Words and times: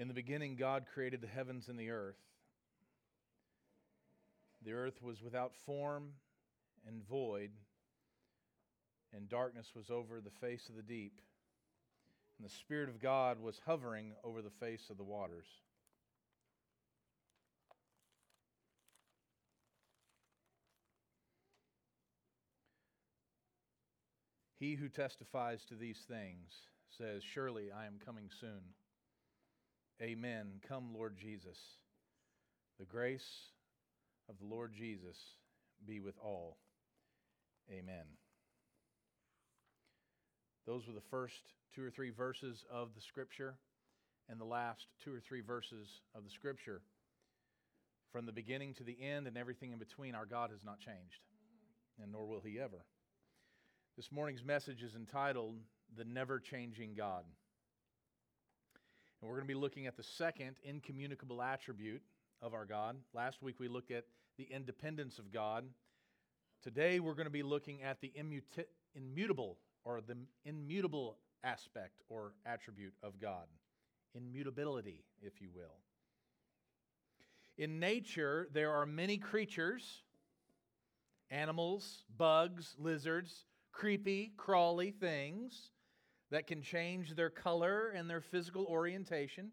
In 0.00 0.08
the 0.08 0.14
beginning, 0.14 0.56
God 0.56 0.86
created 0.94 1.20
the 1.20 1.26
heavens 1.26 1.68
and 1.68 1.78
the 1.78 1.90
earth. 1.90 2.16
The 4.64 4.72
earth 4.72 5.02
was 5.02 5.22
without 5.22 5.54
form 5.66 6.12
and 6.88 7.06
void, 7.06 7.50
and 9.12 9.28
darkness 9.28 9.72
was 9.76 9.90
over 9.90 10.22
the 10.22 10.30
face 10.30 10.70
of 10.70 10.76
the 10.76 10.82
deep, 10.82 11.20
and 12.38 12.48
the 12.48 12.54
Spirit 12.54 12.88
of 12.88 12.98
God 12.98 13.42
was 13.42 13.60
hovering 13.66 14.12
over 14.24 14.40
the 14.40 14.48
face 14.48 14.88
of 14.88 14.96
the 14.96 15.04
waters. 15.04 15.44
He 24.58 24.76
who 24.76 24.88
testifies 24.88 25.66
to 25.66 25.74
these 25.74 26.06
things 26.08 26.54
says, 26.96 27.22
Surely 27.22 27.70
I 27.70 27.84
am 27.84 28.00
coming 28.02 28.30
soon. 28.40 28.62
Amen. 30.02 30.46
Come, 30.66 30.94
Lord 30.94 31.16
Jesus. 31.20 31.58
The 32.78 32.86
grace 32.86 33.28
of 34.28 34.38
the 34.38 34.46
Lord 34.46 34.72
Jesus 34.72 35.16
be 35.86 36.00
with 36.00 36.14
all. 36.22 36.56
Amen. 37.70 38.04
Those 40.66 40.86
were 40.86 40.94
the 40.94 41.02
first 41.10 41.34
two 41.74 41.84
or 41.84 41.90
three 41.90 42.10
verses 42.10 42.64
of 42.72 42.88
the 42.94 43.00
Scripture 43.02 43.56
and 44.28 44.40
the 44.40 44.44
last 44.44 44.86
two 45.04 45.12
or 45.12 45.20
three 45.20 45.40
verses 45.42 45.88
of 46.14 46.24
the 46.24 46.30
Scripture. 46.30 46.80
From 48.12 48.24
the 48.24 48.32
beginning 48.32 48.74
to 48.74 48.84
the 48.84 48.96
end 49.02 49.26
and 49.26 49.36
everything 49.36 49.72
in 49.72 49.78
between, 49.78 50.14
our 50.14 50.26
God 50.26 50.50
has 50.50 50.64
not 50.64 50.80
changed, 50.80 51.20
and 52.02 52.10
nor 52.10 52.26
will 52.26 52.40
He 52.40 52.58
ever. 52.58 52.84
This 53.96 54.10
morning's 54.10 54.44
message 54.44 54.82
is 54.82 54.94
entitled 54.94 55.56
The 55.96 56.04
Never 56.04 56.40
Changing 56.40 56.94
God. 56.96 57.24
And 59.20 59.28
we're 59.28 59.36
going 59.36 59.46
to 59.46 59.54
be 59.54 59.60
looking 59.60 59.86
at 59.86 59.96
the 59.96 60.02
second 60.02 60.56
incommunicable 60.62 61.42
attribute 61.42 62.02
of 62.40 62.54
our 62.54 62.64
God. 62.64 62.96
Last 63.12 63.42
week 63.42 63.60
we 63.60 63.68
looked 63.68 63.90
at 63.90 64.04
the 64.38 64.44
independence 64.44 65.18
of 65.18 65.32
God. 65.32 65.64
Today 66.62 67.00
we're 67.00 67.14
going 67.14 67.26
to 67.26 67.30
be 67.30 67.42
looking 67.42 67.82
at 67.82 68.00
the 68.00 68.12
immuti- 68.18 68.64
immutable 68.94 69.58
or 69.84 70.00
the 70.00 70.16
immutable 70.44 71.18
aspect 71.44 72.02
or 72.08 72.32
attribute 72.46 72.94
of 73.02 73.20
God. 73.20 73.46
Immutability, 74.14 75.04
if 75.22 75.40
you 75.40 75.48
will. 75.54 75.76
In 77.58 77.78
nature, 77.78 78.48
there 78.54 78.72
are 78.72 78.86
many 78.86 79.18
creatures, 79.18 80.02
animals, 81.30 82.04
bugs, 82.16 82.74
lizards, 82.78 83.44
creepy, 83.70 84.32
crawly 84.36 84.90
things 84.90 85.70
that 86.30 86.46
can 86.46 86.62
change 86.62 87.14
their 87.14 87.30
color 87.30 87.88
and 87.88 88.08
their 88.08 88.20
physical 88.20 88.64
orientation 88.66 89.50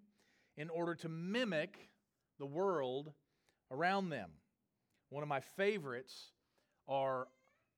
in 0.58 0.70
order 0.70 0.96
to 0.96 1.10
mimic 1.10 1.90
the 2.40 2.46
world 2.46 3.14
around 3.72 4.10
them. 4.10 4.30
One 5.10 5.24
of 5.24 5.30
my 5.30 5.40
favorites 5.40 6.32
are 6.88 7.28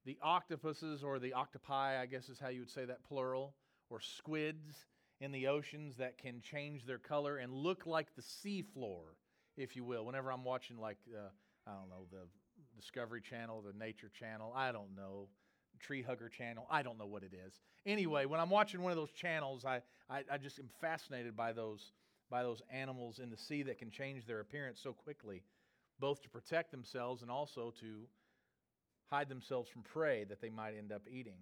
the 0.04 0.18
octopuses 0.22 1.02
or 1.02 1.18
the 1.18 1.34
octopi, 1.34 2.00
I 2.00 2.06
guess 2.06 2.28
is 2.28 2.38
how 2.38 2.48
you 2.48 2.60
would 2.60 2.70
say 2.70 2.84
that 2.84 3.04
plural, 3.04 3.54
or 3.90 4.00
squids 4.00 4.86
in 5.20 5.32
the 5.32 5.46
oceans 5.46 5.96
that 5.96 6.16
can 6.18 6.40
change 6.40 6.86
their 6.86 6.98
color 6.98 7.36
and 7.38 7.52
look 7.52 7.86
like 7.86 8.14
the 8.14 8.22
seafloor, 8.22 9.02
if 9.56 9.76
you 9.76 9.84
will. 9.84 10.06
Whenever 10.06 10.32
I'm 10.32 10.44
watching, 10.44 10.78
like, 10.78 10.98
uh, 11.14 11.28
I 11.66 11.74
don't 11.74 11.90
know, 11.90 12.06
the 12.10 12.26
Discovery 12.76 13.20
Channel, 13.20 13.62
the 13.62 13.78
Nature 13.78 14.10
Channel, 14.18 14.52
I 14.56 14.72
don't 14.72 14.94
know, 14.96 15.28
Tree 15.80 16.02
Hugger 16.02 16.28
channel. 16.28 16.66
I 16.70 16.82
don't 16.82 16.98
know 16.98 17.06
what 17.06 17.22
it 17.22 17.32
is. 17.46 17.60
Anyway, 17.86 18.24
hmm. 18.24 18.30
when 18.30 18.40
I'm 18.40 18.50
watching 18.50 18.82
one 18.82 18.92
of 18.92 18.96
those 18.96 19.12
channels, 19.12 19.64
I, 19.64 19.82
I, 20.08 20.22
I, 20.30 20.38
just 20.38 20.58
am 20.58 20.68
fascinated 20.80 21.36
by 21.36 21.52
those, 21.52 21.92
by 22.30 22.42
those 22.42 22.62
animals 22.70 23.18
in 23.18 23.30
the 23.30 23.36
sea 23.36 23.62
that 23.64 23.78
can 23.78 23.90
change 23.90 24.26
their 24.26 24.40
appearance 24.40 24.80
so 24.82 24.92
quickly, 24.92 25.42
both 25.98 26.22
to 26.22 26.28
protect 26.28 26.70
themselves 26.70 27.22
and 27.22 27.30
also 27.30 27.72
to 27.80 28.06
hide 29.10 29.28
themselves 29.28 29.68
from 29.68 29.82
prey 29.82 30.24
that 30.24 30.40
they 30.40 30.50
might 30.50 30.74
end 30.76 30.92
up 30.92 31.02
eating. 31.10 31.38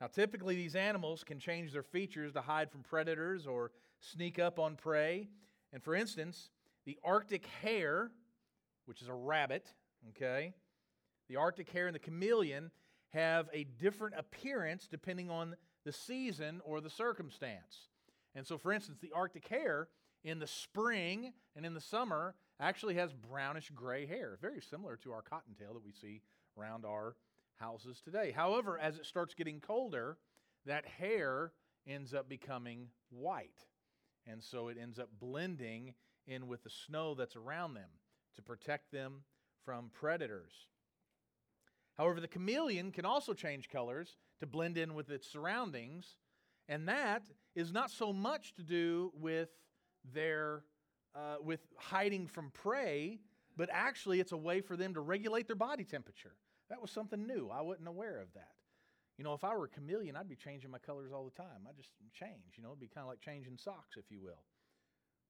Now, 0.00 0.08
typically, 0.08 0.56
these 0.56 0.74
animals 0.74 1.22
can 1.22 1.38
change 1.38 1.72
their 1.72 1.82
features 1.82 2.32
to 2.32 2.40
hide 2.40 2.70
from 2.70 2.82
predators 2.82 3.46
or 3.46 3.70
sneak 4.00 4.38
up 4.38 4.58
on 4.58 4.76
prey. 4.76 5.28
And 5.72 5.82
for 5.82 5.94
instance, 5.94 6.50
the 6.84 6.98
Arctic 7.04 7.46
hare, 7.62 8.10
which 8.86 9.00
is 9.00 9.08
a 9.08 9.14
rabbit, 9.14 9.72
okay, 10.10 10.52
the 11.28 11.36
Arctic 11.36 11.70
hare 11.70 11.86
and 11.86 11.94
the 11.94 12.00
chameleon 12.00 12.70
have 13.14 13.48
a 13.52 13.64
different 13.64 14.14
appearance 14.18 14.86
depending 14.90 15.30
on 15.30 15.56
the 15.84 15.92
season 15.92 16.60
or 16.64 16.80
the 16.80 16.90
circumstance. 16.90 17.88
And 18.34 18.46
so, 18.46 18.58
for 18.58 18.72
instance, 18.72 18.98
the 19.00 19.12
Arctic 19.14 19.46
hare 19.48 19.88
in 20.24 20.40
the 20.40 20.46
spring 20.46 21.32
and 21.54 21.64
in 21.64 21.74
the 21.74 21.80
summer 21.80 22.34
actually 22.60 22.94
has 22.94 23.12
brownish 23.12 23.70
gray 23.74 24.06
hair, 24.06 24.38
very 24.40 24.60
similar 24.60 24.96
to 24.96 25.12
our 25.12 25.22
cottontail 25.22 25.74
that 25.74 25.84
we 25.84 25.92
see 25.92 26.22
around 26.58 26.84
our 26.84 27.16
houses 27.56 28.00
today. 28.04 28.32
However, 28.32 28.78
as 28.78 28.96
it 28.96 29.06
starts 29.06 29.34
getting 29.34 29.60
colder, 29.60 30.18
that 30.66 30.84
hair 30.86 31.52
ends 31.86 32.14
up 32.14 32.28
becoming 32.28 32.88
white. 33.10 33.66
And 34.26 34.42
so 34.42 34.68
it 34.68 34.78
ends 34.80 34.98
up 34.98 35.10
blending 35.20 35.94
in 36.26 36.48
with 36.48 36.64
the 36.64 36.70
snow 36.70 37.14
that's 37.14 37.36
around 37.36 37.74
them 37.74 37.90
to 38.36 38.42
protect 38.42 38.90
them 38.90 39.22
from 39.64 39.90
predators. 39.92 40.52
However, 41.96 42.20
the 42.20 42.28
chameleon 42.28 42.90
can 42.90 43.04
also 43.04 43.34
change 43.34 43.68
colors 43.68 44.16
to 44.40 44.46
blend 44.46 44.76
in 44.76 44.94
with 44.94 45.10
its 45.10 45.30
surroundings, 45.30 46.16
and 46.68 46.88
that 46.88 47.22
is 47.54 47.72
not 47.72 47.90
so 47.90 48.12
much 48.12 48.54
to 48.54 48.62
do 48.62 49.12
with 49.14 49.48
their 50.12 50.64
uh, 51.14 51.36
with 51.40 51.60
hiding 51.76 52.26
from 52.26 52.50
prey, 52.50 53.20
but 53.56 53.68
actually 53.72 54.18
it's 54.18 54.32
a 54.32 54.36
way 54.36 54.60
for 54.60 54.76
them 54.76 54.94
to 54.94 55.00
regulate 55.00 55.46
their 55.46 55.54
body 55.54 55.84
temperature. 55.84 56.34
That 56.70 56.80
was 56.80 56.90
something 56.90 57.24
new. 57.26 57.50
I 57.52 57.60
wasn't 57.60 57.86
aware 57.86 58.18
of 58.18 58.32
that. 58.34 58.54
You 59.16 59.22
know, 59.22 59.32
if 59.32 59.44
I 59.44 59.54
were 59.54 59.66
a 59.66 59.68
chameleon, 59.68 60.16
I'd 60.16 60.28
be 60.28 60.34
changing 60.34 60.72
my 60.72 60.78
colors 60.78 61.12
all 61.14 61.24
the 61.24 61.42
time. 61.42 61.68
I 61.68 61.72
just 61.76 61.90
change. 62.12 62.56
You 62.56 62.64
know, 62.64 62.70
it'd 62.70 62.80
be 62.80 62.88
kind 62.88 63.04
of 63.04 63.10
like 63.10 63.20
changing 63.20 63.58
socks, 63.58 63.96
if 63.96 64.10
you 64.10 64.20
will. 64.20 64.42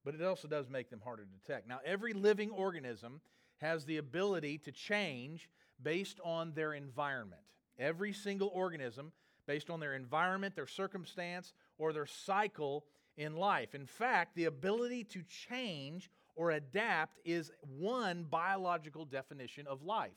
But 0.04 0.14
it 0.14 0.22
also 0.22 0.48
does 0.48 0.70
make 0.70 0.88
them 0.88 1.02
harder 1.04 1.24
to 1.24 1.30
detect. 1.30 1.68
Now, 1.68 1.80
every 1.84 2.14
living 2.14 2.50
organism 2.50 3.20
has 3.58 3.84
the 3.84 3.98
ability 3.98 4.58
to 4.58 4.72
change 4.72 5.50
based 5.82 6.20
on 6.24 6.52
their 6.54 6.74
environment. 6.74 7.42
Every 7.78 8.12
single 8.12 8.50
organism, 8.54 9.12
based 9.46 9.70
on 9.70 9.80
their 9.80 9.94
environment, 9.94 10.54
their 10.54 10.66
circumstance, 10.66 11.52
or 11.78 11.92
their 11.92 12.06
cycle 12.06 12.84
in 13.16 13.36
life. 13.36 13.74
In 13.74 13.86
fact, 13.86 14.34
the 14.34 14.46
ability 14.46 15.04
to 15.04 15.22
change 15.22 16.10
or 16.36 16.50
adapt 16.50 17.18
is 17.24 17.52
one 17.60 18.26
biological 18.28 19.04
definition 19.04 19.66
of 19.66 19.82
life. 19.82 20.10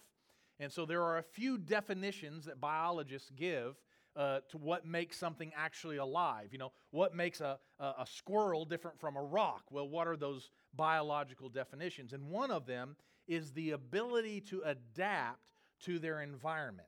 And 0.60 0.72
so 0.72 0.86
there 0.86 1.04
are 1.04 1.18
a 1.18 1.24
few 1.24 1.58
definitions 1.58 2.46
that 2.46 2.60
biologists 2.60 3.30
give 3.36 3.76
uh, 4.16 4.40
to 4.50 4.58
what 4.58 4.86
makes 4.86 5.16
something 5.16 5.52
actually 5.56 5.98
alive. 5.98 6.48
You 6.52 6.58
know, 6.58 6.72
what 6.90 7.16
makes 7.16 7.40
a, 7.40 7.60
a, 7.80 7.86
a, 8.00 8.06
squirrel 8.08 8.66
different 8.66 9.00
from 9.00 9.16
a 9.16 9.22
rock? 9.22 9.66
Well, 9.70 9.88
what 9.88 10.08
are 10.08 10.18
those 10.18 10.50
biological 10.76 11.50
definitions? 11.50 12.14
And 12.14 12.32
one 12.32 12.50
of 12.50 12.66
them 12.66 12.96
is 13.28 13.52
the 13.52 13.72
ability 13.72 14.42
to 14.42 14.62
adapt 14.66 15.42
to 15.82 16.00
their 16.00 16.22
environment, 16.22 16.88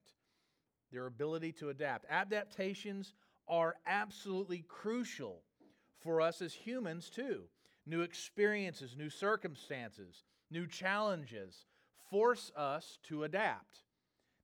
their 0.92 1.06
ability 1.06 1.52
to 1.54 1.70
adapt. 1.70 2.06
Adaptations 2.10 3.14
are 3.48 3.76
absolutely 3.86 4.64
crucial 4.68 5.42
for 6.00 6.22
us 6.22 6.42
as 6.42 6.54
humans, 6.54 7.10
too. 7.10 7.44
New 7.86 8.02
experiences, 8.02 8.96
new 8.96 9.10
circumstances, 9.10 10.24
new 10.50 10.68
challenges 10.68 11.66
force 12.10 12.52
us 12.56 13.00
to 13.04 13.24
adapt. 13.24 13.80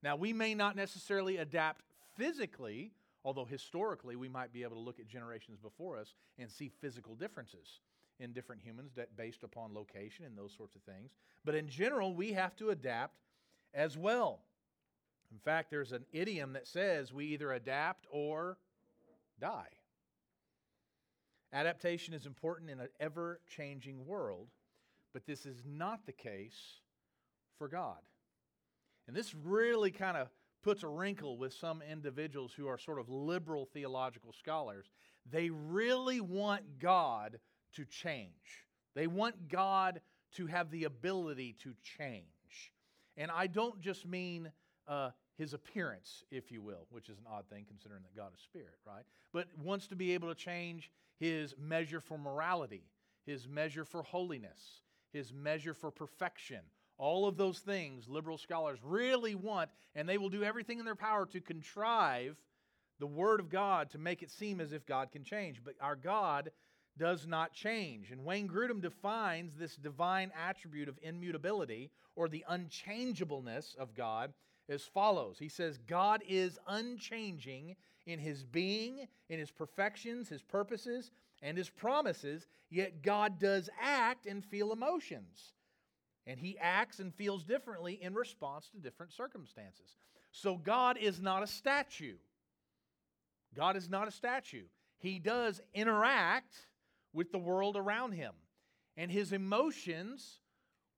Now, 0.03 0.15
we 0.15 0.33
may 0.33 0.53
not 0.53 0.75
necessarily 0.75 1.37
adapt 1.37 1.83
physically, 2.17 2.91
although 3.23 3.45
historically 3.45 4.15
we 4.15 4.29
might 4.29 4.53
be 4.53 4.63
able 4.63 4.75
to 4.75 4.81
look 4.81 4.99
at 4.99 5.07
generations 5.07 5.59
before 5.59 5.97
us 5.97 6.13
and 6.37 6.49
see 6.49 6.69
physical 6.81 7.15
differences 7.15 7.79
in 8.19 8.31
different 8.33 8.61
humans 8.61 8.93
that 8.95 9.15
based 9.17 9.43
upon 9.43 9.73
location 9.73 10.25
and 10.25 10.37
those 10.37 10.53
sorts 10.55 10.75
of 10.75 10.81
things. 10.83 11.11
But 11.43 11.55
in 11.55 11.67
general, 11.67 12.15
we 12.15 12.33
have 12.33 12.55
to 12.57 12.69
adapt 12.69 13.19
as 13.73 13.97
well. 13.97 14.39
In 15.31 15.39
fact, 15.39 15.69
there's 15.69 15.91
an 15.91 16.05
idiom 16.13 16.53
that 16.53 16.67
says 16.67 17.11
we 17.11 17.25
either 17.27 17.51
adapt 17.51 18.05
or 18.09 18.57
die. 19.39 19.67
Adaptation 21.51 22.13
is 22.13 22.25
important 22.25 22.69
in 22.69 22.79
an 22.79 22.89
ever 22.99 23.39
changing 23.47 24.05
world, 24.05 24.47
but 25.13 25.25
this 25.25 25.45
is 25.45 25.63
not 25.65 26.05
the 26.05 26.11
case 26.11 26.79
for 27.57 27.67
God. 27.67 27.99
And 29.07 29.15
this 29.15 29.33
really 29.35 29.91
kind 29.91 30.17
of 30.17 30.29
puts 30.63 30.83
a 30.83 30.87
wrinkle 30.87 31.37
with 31.37 31.53
some 31.53 31.81
individuals 31.81 32.51
who 32.51 32.67
are 32.67 32.77
sort 32.77 32.99
of 32.99 33.07
liberal 33.09 33.65
theological 33.65 34.33
scholars. 34.33 34.87
They 35.31 35.49
really 35.49 36.21
want 36.21 36.79
God 36.79 37.39
to 37.75 37.85
change, 37.85 38.65
they 38.95 39.07
want 39.07 39.49
God 39.49 40.01
to 40.33 40.47
have 40.47 40.71
the 40.71 40.83
ability 40.83 41.55
to 41.63 41.73
change. 41.97 42.25
And 43.17 43.31
I 43.31 43.47
don't 43.47 43.79
just 43.79 44.05
mean 44.05 44.51
uh, 44.87 45.11
his 45.37 45.53
appearance, 45.53 46.23
if 46.31 46.51
you 46.51 46.61
will, 46.61 46.87
which 46.89 47.09
is 47.09 47.17
an 47.17 47.25
odd 47.31 47.45
thing 47.49 47.65
considering 47.67 48.01
that 48.03 48.15
God 48.15 48.31
is 48.33 48.41
spirit, 48.41 48.77
right? 48.85 49.03
But 49.33 49.47
wants 49.57 49.87
to 49.87 49.95
be 49.95 50.13
able 50.13 50.29
to 50.29 50.35
change 50.35 50.91
his 51.19 51.55
measure 51.57 52.01
for 52.01 52.17
morality, 52.17 52.83
his 53.25 53.47
measure 53.47 53.85
for 53.85 54.03
holiness, 54.03 54.81
his 55.11 55.33
measure 55.33 55.73
for 55.73 55.91
perfection. 55.91 56.59
All 56.97 57.27
of 57.27 57.37
those 57.37 57.59
things 57.59 58.07
liberal 58.07 58.37
scholars 58.37 58.79
really 58.83 59.35
want, 59.35 59.69
and 59.95 60.07
they 60.07 60.17
will 60.17 60.29
do 60.29 60.43
everything 60.43 60.79
in 60.79 60.85
their 60.85 60.95
power 60.95 61.25
to 61.27 61.41
contrive 61.41 62.37
the 62.99 63.07
Word 63.07 63.39
of 63.39 63.49
God 63.49 63.89
to 63.91 63.97
make 63.97 64.23
it 64.23 64.31
seem 64.31 64.61
as 64.61 64.71
if 64.71 64.85
God 64.85 65.11
can 65.11 65.23
change. 65.23 65.61
But 65.63 65.75
our 65.81 65.95
God 65.95 66.51
does 66.97 67.27
not 67.27 67.53
change. 67.53 68.11
And 68.11 68.23
Wayne 68.23 68.47
Grudem 68.47 68.81
defines 68.81 69.55
this 69.55 69.75
divine 69.75 70.31
attribute 70.35 70.87
of 70.87 70.99
immutability 71.01 71.91
or 72.15 72.27
the 72.27 72.45
unchangeableness 72.47 73.75
of 73.77 73.93
God 73.93 74.33
as 74.67 74.83
follows 74.83 75.37
He 75.37 75.49
says, 75.49 75.77
God 75.87 76.23
is 76.27 76.57
unchanging 76.67 77.75
in 78.05 78.19
his 78.19 78.43
being, 78.43 79.07
in 79.29 79.39
his 79.39 79.51
perfections, 79.51 80.29
his 80.29 80.41
purposes, 80.41 81.11
and 81.41 81.57
his 81.57 81.69
promises, 81.69 82.47
yet 82.69 83.01
God 83.01 83.39
does 83.39 83.69
act 83.81 84.25
and 84.25 84.43
feel 84.43 84.71
emotions. 84.71 85.53
And 86.27 86.39
he 86.39 86.57
acts 86.59 86.99
and 86.99 87.13
feels 87.13 87.43
differently 87.43 87.99
in 88.01 88.13
response 88.13 88.69
to 88.69 88.79
different 88.79 89.11
circumstances. 89.11 89.97
So 90.31 90.57
God 90.57 90.97
is 90.97 91.21
not 91.21 91.43
a 91.43 91.47
statue. 91.47 92.15
God 93.55 93.75
is 93.75 93.89
not 93.89 94.07
a 94.07 94.11
statue. 94.11 94.65
He 94.97 95.19
does 95.19 95.61
interact 95.73 96.55
with 97.15 97.31
the 97.31 97.39
world 97.39 97.77
around 97.77 98.11
him. 98.11 98.33
And 98.97 99.09
his 99.09 99.31
emotions 99.31 100.39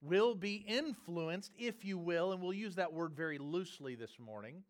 will 0.01 0.35
be 0.35 0.55
influenced, 0.67 1.51
if 1.57 1.85
you 1.85 1.97
will, 1.97 2.33
and 2.33 2.41
we'll 2.41 2.53
use 2.53 2.75
that 2.75 2.93
word 2.93 3.13
very 3.15 3.37
loosely 3.37 3.95
this 3.95 4.19
morning, 4.19 4.63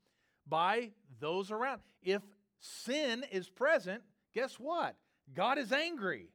by 0.48 0.92
those 1.20 1.52
around. 1.52 1.82
If 2.04 2.22
sin 2.60 3.26
is 3.32 3.50
present, 3.50 4.04
guess 4.34 4.56
what? 4.60 4.96
God 5.34 5.58
is 5.58 5.72
angry. 5.72 6.30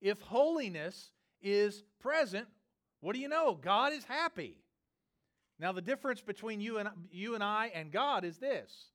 If 0.00 0.20
holiness 0.20 1.10
is 1.42 1.82
present, 2.00 2.46
what 3.00 3.14
do 3.14 3.20
you 3.20 3.28
know? 3.28 3.58
God 3.60 3.92
is 3.92 4.04
happy. 4.04 4.56
Now, 5.58 5.72
the 5.72 5.82
difference 5.82 6.20
between 6.20 6.60
you 6.60 6.78
and, 6.78 6.88
you 7.10 7.34
and 7.34 7.44
I 7.44 7.70
and 7.74 7.92
God 7.92 8.24
is 8.24 8.38
this 8.38 8.90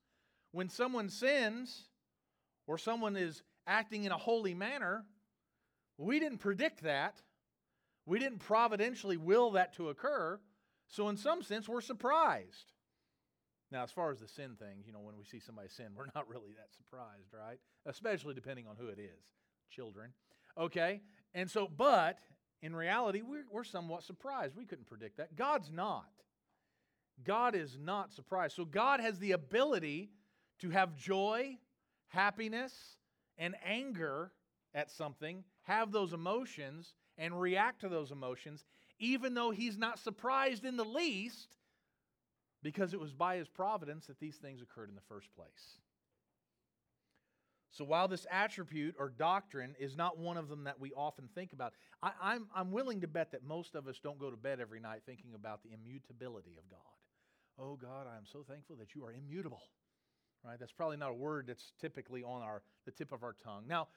when 0.51 0.69
someone 0.69 1.09
sins 1.09 1.85
or 2.67 2.77
someone 2.77 3.15
is 3.15 3.43
acting 3.67 4.03
in 4.03 4.11
a 4.11 4.17
holy 4.17 4.55
manner, 4.55 5.05
we 5.99 6.19
didn't 6.19 6.37
predict 6.37 6.83
that. 6.83 7.21
We 8.05 8.19
didn't 8.19 8.39
providentially 8.39 9.17
will 9.17 9.51
that 9.51 9.75
to 9.75 9.89
occur. 9.89 10.39
So, 10.87 11.09
in 11.09 11.17
some 11.17 11.43
sense, 11.43 11.67
we're 11.69 11.81
surprised. 11.81 12.73
Now, 13.71 13.83
as 13.83 13.91
far 13.91 14.09
as 14.09 14.19
the 14.19 14.27
sin 14.27 14.55
thing, 14.57 14.83
you 14.85 14.93
know, 14.93 15.01
when 15.01 15.17
we 15.17 15.25
see 15.25 15.39
somebody 15.39 15.67
sin, 15.67 15.87
we're 15.95 16.07
not 16.15 16.27
really 16.27 16.53
that 16.53 16.73
surprised, 16.75 17.33
right? 17.33 17.59
Especially 17.85 18.33
depending 18.33 18.65
on 18.65 18.77
who 18.77 18.87
it 18.87 18.97
is 18.97 19.23
children. 19.69 20.11
Okay? 20.57 21.01
And 21.35 21.51
so, 21.51 21.67
but 21.67 22.17
in 22.63 22.75
reality, 22.75 23.21
we're, 23.21 23.45
we're 23.51 23.63
somewhat 23.63 24.03
surprised. 24.03 24.55
We 24.55 24.65
couldn't 24.65 24.87
predict 24.87 25.17
that. 25.17 25.35
God's 25.35 25.69
not. 25.69 26.09
God 27.23 27.53
is 27.53 27.77
not 27.79 28.13
surprised. 28.13 28.55
So, 28.55 28.65
God 28.65 29.01
has 29.01 29.19
the 29.19 29.33
ability 29.33 30.11
to 30.59 30.69
have 30.69 30.95
joy, 30.95 31.57
happiness, 32.07 32.73
and 33.37 33.55
anger 33.63 34.31
at 34.73 34.91
something, 34.91 35.43
have 35.63 35.91
those 35.91 36.13
emotions, 36.13 36.93
and 37.17 37.39
react 37.39 37.81
to 37.81 37.89
those 37.89 38.11
emotions, 38.11 38.65
even 38.99 39.33
though 39.33 39.51
He's 39.51 39.77
not 39.77 39.99
surprised 39.99 40.65
in 40.65 40.77
the 40.77 40.85
least 40.85 41.57
because 42.61 42.93
it 42.93 42.99
was 42.99 43.13
by 43.13 43.37
his 43.37 43.47
providence 43.47 44.07
that 44.07 44.19
these 44.19 44.35
things 44.35 44.61
occurred 44.61 44.89
in 44.89 44.95
the 44.95 45.01
first 45.01 45.33
place. 45.35 45.77
So 47.71 47.85
while 47.85 48.07
this 48.07 48.25
attribute 48.31 48.95
or 48.97 49.09
doctrine 49.09 49.75
is 49.79 49.95
not 49.95 50.17
one 50.17 50.37
of 50.37 50.49
them 50.49 50.63
that 50.63 50.79
we 50.79 50.91
often 50.93 51.29
think 51.35 51.53
about, 51.53 51.73
I, 52.01 52.07
am 52.07 52.13
I'm, 52.21 52.47
I'm 52.55 52.71
willing 52.71 53.01
to 53.01 53.07
bet 53.07 53.31
that 53.31 53.43
most 53.43 53.75
of 53.75 53.87
us 53.87 53.99
don't 54.01 54.19
go 54.19 54.31
to 54.31 54.35
bed 54.35 54.59
every 54.59 54.79
night 54.79 55.01
thinking 55.05 55.35
about 55.35 55.61
the 55.63 55.69
immutability 55.73 56.57
of 56.57 56.69
God. 56.69 56.79
Oh 57.59 57.75
God, 57.75 58.07
I 58.11 58.17
am 58.17 58.25
so 58.25 58.43
thankful 58.47 58.75
that 58.77 58.95
you 58.95 59.05
are 59.05 59.13
immutable. 59.13 59.61
Right? 60.43 60.57
That's 60.59 60.71
probably 60.71 60.97
not 60.97 61.11
a 61.11 61.13
word 61.13 61.47
that's 61.47 61.73
typically 61.79 62.23
on 62.23 62.41
our 62.41 62.63
the 62.85 62.91
tip 62.91 63.11
of 63.11 63.23
our 63.23 63.35
tongue. 63.43 63.65
Now, 63.67 63.89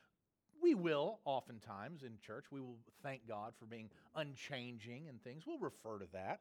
we 0.62 0.74
will 0.74 1.20
oftentimes 1.24 2.02
in 2.02 2.18
church, 2.24 2.46
we 2.50 2.60
will 2.60 2.78
thank 3.02 3.26
God 3.26 3.52
for 3.58 3.66
being 3.66 3.90
unchanging 4.14 5.08
and 5.08 5.22
things. 5.22 5.44
We'll 5.46 5.58
refer 5.58 5.98
to 5.98 6.06
that 6.12 6.40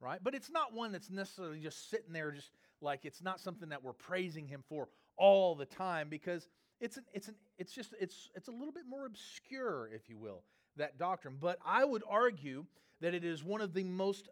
right? 0.00 0.20
But 0.22 0.34
it's 0.34 0.50
not 0.50 0.74
one 0.74 0.92
that's 0.92 1.10
necessarily 1.10 1.60
just 1.60 1.90
sitting 1.90 2.12
there, 2.12 2.30
just 2.30 2.50
like 2.80 3.04
it's 3.04 3.22
not 3.22 3.40
something 3.40 3.70
that 3.70 3.82
we're 3.82 3.92
praising 3.92 4.46
Him 4.46 4.62
for 4.68 4.88
all 5.16 5.54
the 5.54 5.64
time 5.64 6.08
because 6.08 6.48
it's 6.80 6.96
an, 6.98 7.04
it's 7.12 7.28
an, 7.28 7.34
it's 7.58 7.72
just 7.72 7.94
it's 8.00 8.30
it's 8.34 8.48
a 8.48 8.52
little 8.52 8.72
bit 8.72 8.84
more 8.88 9.06
obscure, 9.06 9.88
if 9.92 10.08
you 10.08 10.18
will, 10.18 10.42
that 10.76 10.98
doctrine. 10.98 11.36
But 11.40 11.58
I 11.64 11.84
would 11.84 12.02
argue 12.08 12.66
that 13.00 13.14
it 13.14 13.24
is 13.24 13.42
one 13.42 13.60
of 13.60 13.72
the 13.72 13.84
most 13.84 14.28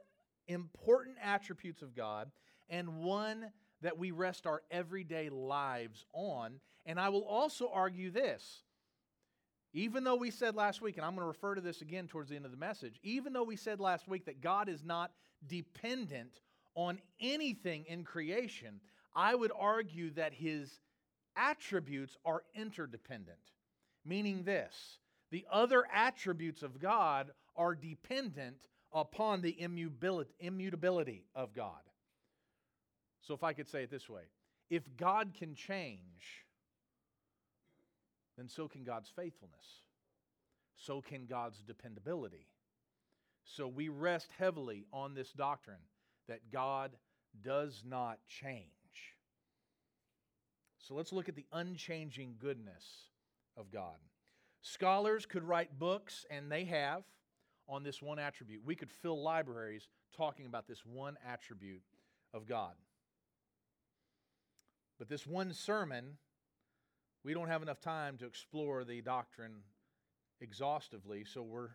important 0.46 1.16
attributes 1.22 1.82
of 1.82 1.94
God 1.94 2.30
and 2.68 3.02
one 3.02 3.46
that 3.82 3.98
we 3.98 4.10
rest 4.10 4.46
our 4.46 4.62
everyday 4.70 5.28
lives 5.30 6.04
on. 6.12 6.60
And 6.86 7.00
I 7.00 7.08
will 7.08 7.24
also 7.24 7.70
argue 7.72 8.10
this. 8.10 8.63
Even 9.74 10.04
though 10.04 10.14
we 10.14 10.30
said 10.30 10.54
last 10.54 10.80
week, 10.80 10.96
and 10.96 11.04
I'm 11.04 11.14
going 11.16 11.24
to 11.24 11.28
refer 11.28 11.56
to 11.56 11.60
this 11.60 11.82
again 11.82 12.06
towards 12.06 12.30
the 12.30 12.36
end 12.36 12.44
of 12.44 12.52
the 12.52 12.56
message, 12.56 13.00
even 13.02 13.32
though 13.32 13.42
we 13.42 13.56
said 13.56 13.80
last 13.80 14.06
week 14.06 14.24
that 14.26 14.40
God 14.40 14.68
is 14.68 14.84
not 14.84 15.10
dependent 15.48 16.40
on 16.76 17.00
anything 17.20 17.84
in 17.88 18.04
creation, 18.04 18.80
I 19.16 19.34
would 19.34 19.50
argue 19.58 20.10
that 20.12 20.32
his 20.32 20.78
attributes 21.36 22.16
are 22.24 22.44
interdependent. 22.54 23.38
Meaning 24.04 24.44
this 24.44 24.98
the 25.30 25.44
other 25.50 25.84
attributes 25.92 26.62
of 26.62 26.78
God 26.78 27.32
are 27.56 27.74
dependent 27.74 28.68
upon 28.92 29.40
the 29.40 29.56
immutability 30.38 31.24
of 31.34 31.52
God. 31.52 31.80
So, 33.22 33.34
if 33.34 33.42
I 33.42 33.52
could 33.52 33.68
say 33.68 33.82
it 33.82 33.90
this 33.90 34.08
way 34.08 34.22
if 34.70 34.84
God 34.96 35.32
can 35.36 35.54
change, 35.56 36.44
then 38.36 38.48
so 38.48 38.68
can 38.68 38.84
God's 38.84 39.10
faithfulness, 39.14 39.82
so 40.76 41.00
can 41.00 41.26
God's 41.26 41.62
dependability. 41.62 42.46
So 43.44 43.68
we 43.68 43.88
rest 43.88 44.30
heavily 44.38 44.86
on 44.92 45.14
this 45.14 45.32
doctrine 45.32 45.76
that 46.28 46.50
God 46.50 46.92
does 47.42 47.82
not 47.86 48.18
change. 48.26 48.68
So 50.78 50.94
let's 50.94 51.12
look 51.12 51.28
at 51.28 51.36
the 51.36 51.46
unchanging 51.52 52.36
goodness 52.38 52.84
of 53.56 53.70
God. 53.70 53.96
Scholars 54.62 55.26
could 55.26 55.44
write 55.44 55.78
books, 55.78 56.24
and 56.30 56.50
they 56.50 56.64
have, 56.64 57.02
on 57.68 57.82
this 57.82 58.02
one 58.02 58.18
attribute. 58.18 58.62
We 58.64 58.74
could 58.74 58.90
fill 58.90 59.22
libraries 59.22 59.88
talking 60.16 60.46
about 60.46 60.66
this 60.66 60.84
one 60.84 61.16
attribute 61.26 61.82
of 62.32 62.46
God. 62.46 62.74
But 64.98 65.08
this 65.08 65.26
one 65.26 65.52
sermon, 65.52 66.18
we 67.24 67.32
don't 67.32 67.48
have 67.48 67.62
enough 67.62 67.80
time 67.80 68.18
to 68.18 68.26
explore 68.26 68.84
the 68.84 69.00
doctrine 69.00 69.62
exhaustively, 70.40 71.24
so 71.24 71.42
we're 71.42 71.70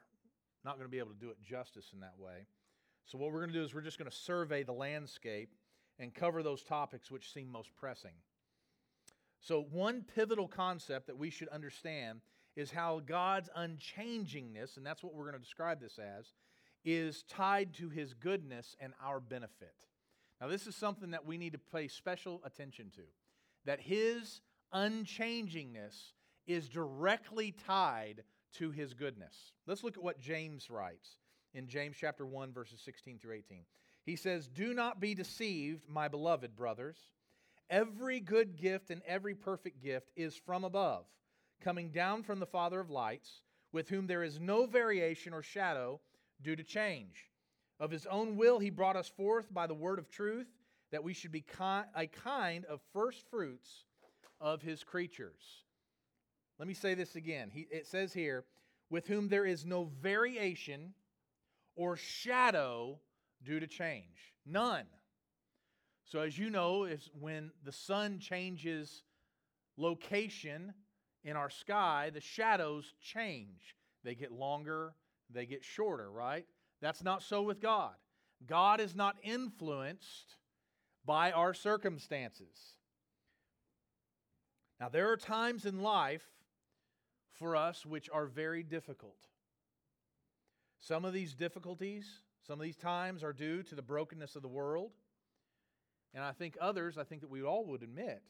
not 0.63 0.75
going 0.75 0.85
to 0.85 0.91
be 0.91 0.99
able 0.99 1.11
to 1.11 1.19
do 1.19 1.29
it 1.29 1.37
justice 1.43 1.91
in 1.93 1.99
that 2.01 2.13
way. 2.19 2.45
So, 3.05 3.17
what 3.17 3.31
we're 3.31 3.39
going 3.39 3.51
to 3.51 3.57
do 3.57 3.63
is 3.63 3.73
we're 3.73 3.81
just 3.81 3.97
going 3.97 4.09
to 4.09 4.15
survey 4.15 4.61
the 4.61 4.73
landscape 4.73 5.55
and 5.97 6.13
cover 6.13 6.43
those 6.43 6.63
topics 6.63 7.09
which 7.09 7.33
seem 7.33 7.51
most 7.51 7.75
pressing. 7.75 8.13
So, 9.41 9.65
one 9.71 10.03
pivotal 10.15 10.47
concept 10.47 11.07
that 11.07 11.17
we 11.17 11.31
should 11.31 11.49
understand 11.49 12.21
is 12.55 12.69
how 12.69 13.01
God's 13.05 13.49
unchangingness, 13.57 14.77
and 14.77 14.85
that's 14.85 15.01
what 15.01 15.15
we're 15.15 15.23
going 15.23 15.33
to 15.33 15.39
describe 15.39 15.81
this 15.81 15.97
as, 15.97 16.33
is 16.85 17.23
tied 17.23 17.73
to 17.75 17.89
his 17.89 18.13
goodness 18.13 18.75
and 18.79 18.93
our 19.03 19.19
benefit. 19.19 19.73
Now, 20.39 20.47
this 20.47 20.67
is 20.67 20.75
something 20.75 21.11
that 21.11 21.25
we 21.25 21.37
need 21.37 21.53
to 21.53 21.59
pay 21.59 21.87
special 21.87 22.41
attention 22.45 22.91
to. 22.95 23.01
That 23.65 23.81
his 23.81 24.41
unchangingness 24.73 26.13
is 26.47 26.69
directly 26.69 27.51
tied 27.51 28.23
to 28.53 28.71
his 28.71 28.93
goodness. 28.93 29.53
Let's 29.67 29.83
look 29.83 29.97
at 29.97 30.03
what 30.03 30.19
James 30.19 30.69
writes 30.69 31.17
in 31.53 31.67
James 31.67 31.97
chapter 31.99 32.25
1 32.25 32.51
verses 32.53 32.81
16 32.81 33.19
through 33.19 33.35
18. 33.35 33.65
He 34.05 34.15
says, 34.15 34.47
"Do 34.47 34.73
not 34.73 34.99
be 34.99 35.13
deceived, 35.13 35.87
my 35.87 36.07
beloved 36.07 36.55
brothers. 36.55 36.97
Every 37.69 38.19
good 38.19 38.55
gift 38.55 38.89
and 38.89 39.03
every 39.03 39.35
perfect 39.35 39.81
gift 39.81 40.11
is 40.15 40.35
from 40.35 40.63
above, 40.63 41.05
coming 41.59 41.91
down 41.91 42.23
from 42.23 42.39
the 42.39 42.47
Father 42.47 42.79
of 42.79 42.89
lights, 42.89 43.43
with 43.71 43.89
whom 43.89 44.07
there 44.07 44.23
is 44.23 44.39
no 44.39 44.65
variation 44.65 45.33
or 45.33 45.43
shadow 45.43 46.01
due 46.41 46.55
to 46.55 46.63
change. 46.63 47.29
Of 47.79 47.91
his 47.91 48.07
own 48.07 48.35
will 48.35 48.57
he 48.57 48.71
brought 48.71 48.95
us 48.95 49.09
forth 49.09 49.53
by 49.53 49.67
the 49.67 49.75
word 49.75 49.99
of 49.99 50.09
truth, 50.09 50.47
that 50.89 51.03
we 51.03 51.13
should 51.13 51.31
be 51.31 51.45
a 51.95 52.07
kind 52.07 52.65
of 52.65 52.81
first 52.91 53.29
fruits 53.29 53.85
of 54.39 54.61
his 54.61 54.83
creatures." 54.83 55.63
Let 56.57 56.67
me 56.67 56.73
say 56.73 56.93
this 56.93 57.15
again. 57.15 57.49
He, 57.51 57.67
it 57.71 57.87
says 57.87 58.11
here, 58.11 58.43
with 58.89 59.07
whom 59.07 59.29
there 59.29 59.45
is 59.45 59.65
no 59.65 59.85
variation 60.01 60.93
or 61.75 61.95
shadow 61.95 62.99
due 63.43 63.59
to 63.59 63.67
change. 63.67 64.33
None. 64.45 64.85
So, 66.03 66.19
as 66.19 66.37
you 66.37 66.49
know, 66.49 66.83
is 66.83 67.09
when 67.17 67.51
the 67.63 67.71
sun 67.71 68.19
changes 68.19 69.03
location 69.77 70.73
in 71.23 71.37
our 71.37 71.49
sky, 71.49 72.11
the 72.13 72.21
shadows 72.21 72.93
change. 73.01 73.75
they 74.03 74.15
get 74.15 74.31
longer, 74.31 74.93
they 75.29 75.45
get 75.45 75.63
shorter, 75.63 76.09
right? 76.09 76.45
That's 76.81 77.03
not 77.03 77.21
so 77.21 77.41
with 77.41 77.61
God. 77.61 77.93
God 78.45 78.79
is 78.79 78.95
not 78.95 79.17
influenced 79.23 80.37
by 81.05 81.31
our 81.31 81.53
circumstances. 81.53 82.75
Now, 84.79 84.89
there 84.89 85.11
are 85.11 85.17
times 85.17 85.65
in 85.65 85.81
life 85.81 86.25
for 87.33 87.55
us 87.55 87.85
which 87.85 88.09
are 88.11 88.25
very 88.25 88.63
difficult. 88.63 89.17
Some 90.79 91.03
of 91.05 91.13
these 91.13 91.33
difficulties, 91.33 92.05
some 92.45 92.59
of 92.59 92.63
these 92.63 92.77
times 92.77 93.23
are 93.23 93.33
due 93.33 93.63
to 93.63 93.75
the 93.75 93.81
brokenness 93.81 94.35
of 94.35 94.41
the 94.41 94.47
world. 94.47 94.91
And 96.13 96.23
I 96.23 96.31
think 96.31 96.57
others, 96.59 96.97
I 96.97 97.03
think 97.03 97.21
that 97.21 97.29
we 97.29 97.43
all 97.43 97.65
would 97.65 97.83
admit 97.83 98.21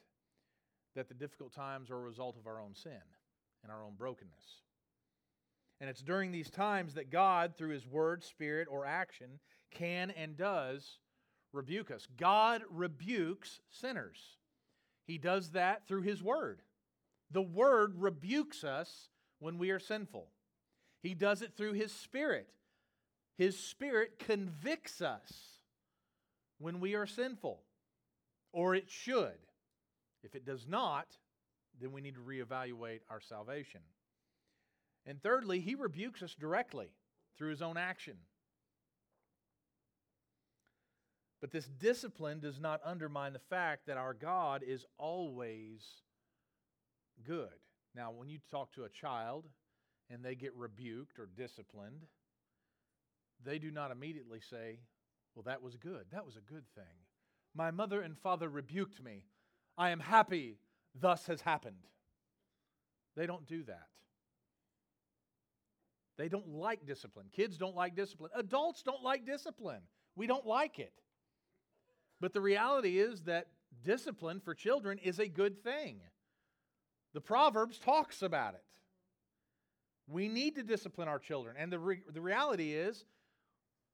that 0.96 1.08
the 1.08 1.14
difficult 1.14 1.54
times 1.54 1.90
are 1.92 1.98
a 1.98 2.02
result 2.02 2.36
of 2.36 2.48
our 2.48 2.60
own 2.60 2.74
sin 2.74 2.92
and 3.64 3.72
our 3.72 3.84
own 3.84 3.94
brokenness. 3.98 4.64
And 5.80 5.90
it's 5.90 6.02
during 6.02 6.32
these 6.32 6.50
times 6.50 6.96
that 6.96 7.10
God, 7.10 7.56
through 7.56 7.70
His 7.70 7.88
Word, 7.88 8.24
Spirit, 8.24 8.68
or 8.70 8.86
action, 8.86 9.40
can 9.72 10.12
and 10.12 10.36
does 10.36 10.98
rebuke 11.54 11.92
us. 11.92 12.08
God 12.18 12.64
rebukes 12.70 13.62
sinners. 13.70 14.38
He 15.10 15.18
does 15.18 15.50
that 15.54 15.88
through 15.88 16.04
His 16.04 16.22
Word. 16.22 16.62
The 17.32 17.42
Word 17.42 17.96
rebukes 17.98 18.64
us 18.64 19.10
when 19.40 19.58
we 19.58 19.72
are 19.72 19.80
sinful. 19.80 20.28
He 21.02 21.16
does 21.16 21.42
it 21.42 21.56
through 21.58 21.74
His 21.74 21.92
Spirit. 21.92 22.48
His 23.36 23.58
Spirit 23.58 24.20
convicts 24.20 25.02
us 25.02 25.32
when 26.60 26.80
we 26.80 26.94
are 26.94 27.08
sinful, 27.08 27.64
or 28.54 28.76
it 28.76 28.92
should. 28.92 29.40
If 30.22 30.36
it 30.36 30.46
does 30.46 30.68
not, 30.68 31.08
then 31.82 31.92
we 31.92 32.02
need 32.02 32.14
to 32.14 32.22
reevaluate 32.22 33.00
our 33.10 33.20
salvation. 33.20 33.82
And 35.08 35.20
thirdly, 35.24 35.60
He 35.60 35.74
rebukes 35.74 36.22
us 36.22 36.36
directly 36.36 36.92
through 37.36 37.50
His 37.50 37.64
own 37.64 37.78
action. 37.78 38.18
But 41.42 41.52
this 41.52 41.68
discipline 41.68 42.40
does 42.40 42.60
not 42.60 42.82
undermine 42.84 43.34
the 43.34 43.40
fact 43.40 43.88
that 43.88 43.98
our 43.98 44.14
God 44.14 44.62
is 44.66 44.86
always 44.98 45.82
good. 47.26 47.48
Now, 47.96 48.12
when 48.12 48.30
you 48.30 48.40
talk 48.52 48.74
to 48.74 48.84
a 48.84 48.90
child 48.90 49.46
and 50.10 50.24
they 50.24 50.36
get 50.36 50.56
rebuked 50.56 51.18
or 51.18 51.30
disciplined, 51.38 52.06
they 53.44 53.58
do 53.58 53.72
not 53.72 53.92
immediately 53.92 54.42
say, 54.42 54.80
Well, 55.34 55.44
that 55.44 55.62
was 55.62 55.78
good. 55.78 56.06
That 56.12 56.26
was 56.26 56.36
a 56.36 56.52
good 56.52 56.66
thing. 56.76 56.84
My 57.56 57.72
mother 57.72 58.02
and 58.02 58.18
father 58.18 58.50
rebuked 58.50 59.02
me. 59.02 59.24
I 59.78 59.90
am 59.90 60.00
happy. 60.00 60.58
Thus 61.00 61.26
has 61.28 61.42
happened. 61.42 61.86
They 63.16 63.26
don't 63.26 63.48
do 63.48 63.64
that. 63.64 63.88
They 66.18 66.28
don't 66.28 66.50
like 66.50 66.86
discipline. 66.86 67.28
Kids 67.32 67.58
don't 67.58 67.76
like 67.76 67.96
discipline. 67.96 68.32
Adults 68.36 68.84
don't 68.84 69.04
like 69.04 69.26
discipline. 69.26 69.82
We 70.16 70.28
don't 70.28 70.46
like 70.46 70.80
it. 70.80 70.92
But 72.20 72.34
the 72.34 72.42
reality 72.42 73.00
is 73.00 73.24
that 73.24 73.48
discipline 73.84 74.40
for 74.40 74.54
children 74.54 74.98
is 74.98 75.20
a 75.20 75.28
good 75.28 75.64
thing. 75.64 76.00
The 77.14 77.22
Proverbs 77.22 77.80
talks 77.80 78.22
about 78.22 78.54
it. 78.54 78.64
We 80.08 80.28
need 80.28 80.56
to 80.56 80.64
discipline 80.64 81.08
our 81.08 81.20
children. 81.20 81.56
And 81.58 81.72
the, 81.72 81.80
re- 81.80 82.04
the 82.12 82.22
reality 82.22 82.74
is, 82.74 83.06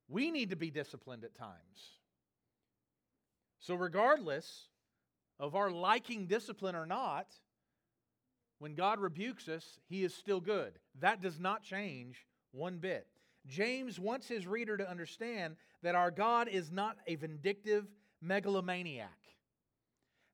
we 0.08 0.32
need 0.32 0.52
to 0.52 0.56
be 0.56 0.72
disciplined 0.72 1.24
at 1.24 1.36
times. 1.36 2.00
So, 3.60 3.76
regardless 3.76 4.68
of 5.40 5.56
our 5.56 5.72
liking 5.72 6.28
discipline 6.28 6.76
or 6.76 6.86
not, 6.86 7.28
when 8.60 8.76
God 8.76 9.00
rebukes 9.00 9.48
us, 9.48 9.80
He 9.88 10.04
is 10.04 10.14
still 10.14 10.40
good. 10.40 10.74
That 11.00 11.22
does 11.22 11.40
not 11.40 11.64
change 11.64 12.26
one 12.52 12.78
bit. 12.78 13.08
James 13.48 14.00
wants 14.00 14.28
his 14.28 14.48
reader 14.48 14.78
to 14.78 14.90
understand 14.90 15.56
that 15.84 15.96
our 15.96 16.12
God 16.12 16.48
is 16.48 16.72
not 16.72 16.98
a 17.08 17.16
vindictive 17.16 17.86
megalomaniac. 18.26 19.10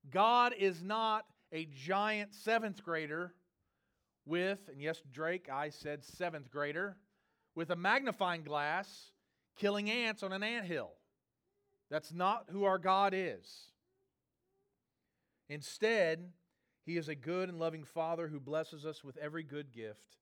God 0.10 0.54
is 0.58 0.82
not 0.82 1.26
a 1.52 1.66
giant 1.66 2.34
seventh 2.34 2.84
grader 2.84 3.34
with, 4.26 4.60
and 4.72 4.82
yes, 4.82 5.02
Drake, 5.12 5.50
I 5.52 5.70
said 5.70 6.04
seventh 6.04 6.50
grader, 6.50 6.98
with 7.56 7.70
a 7.70 7.76
magnifying 7.76 8.44
glass 8.44 9.12
killing 9.58 9.90
ants 9.90 10.24
on 10.24 10.32
an 10.32 10.44
ant 10.44 10.66
hill. 10.66 10.92
That's 11.90 12.14
not 12.14 12.46
who 12.50 12.64
our 12.64 12.78
God 12.78 13.14
is. 13.16 13.72
Instead, 15.50 16.32
He 16.86 16.98
is 16.98 17.10
a 17.10 17.16
good 17.16 17.50
and 17.50 17.60
loving 17.60 17.84
Father 17.84 18.28
who 18.28 18.40
blesses 18.40 18.86
us 18.86 19.04
with 19.04 19.18
every 19.18 19.44
good 19.44 19.74
gift 19.74 20.18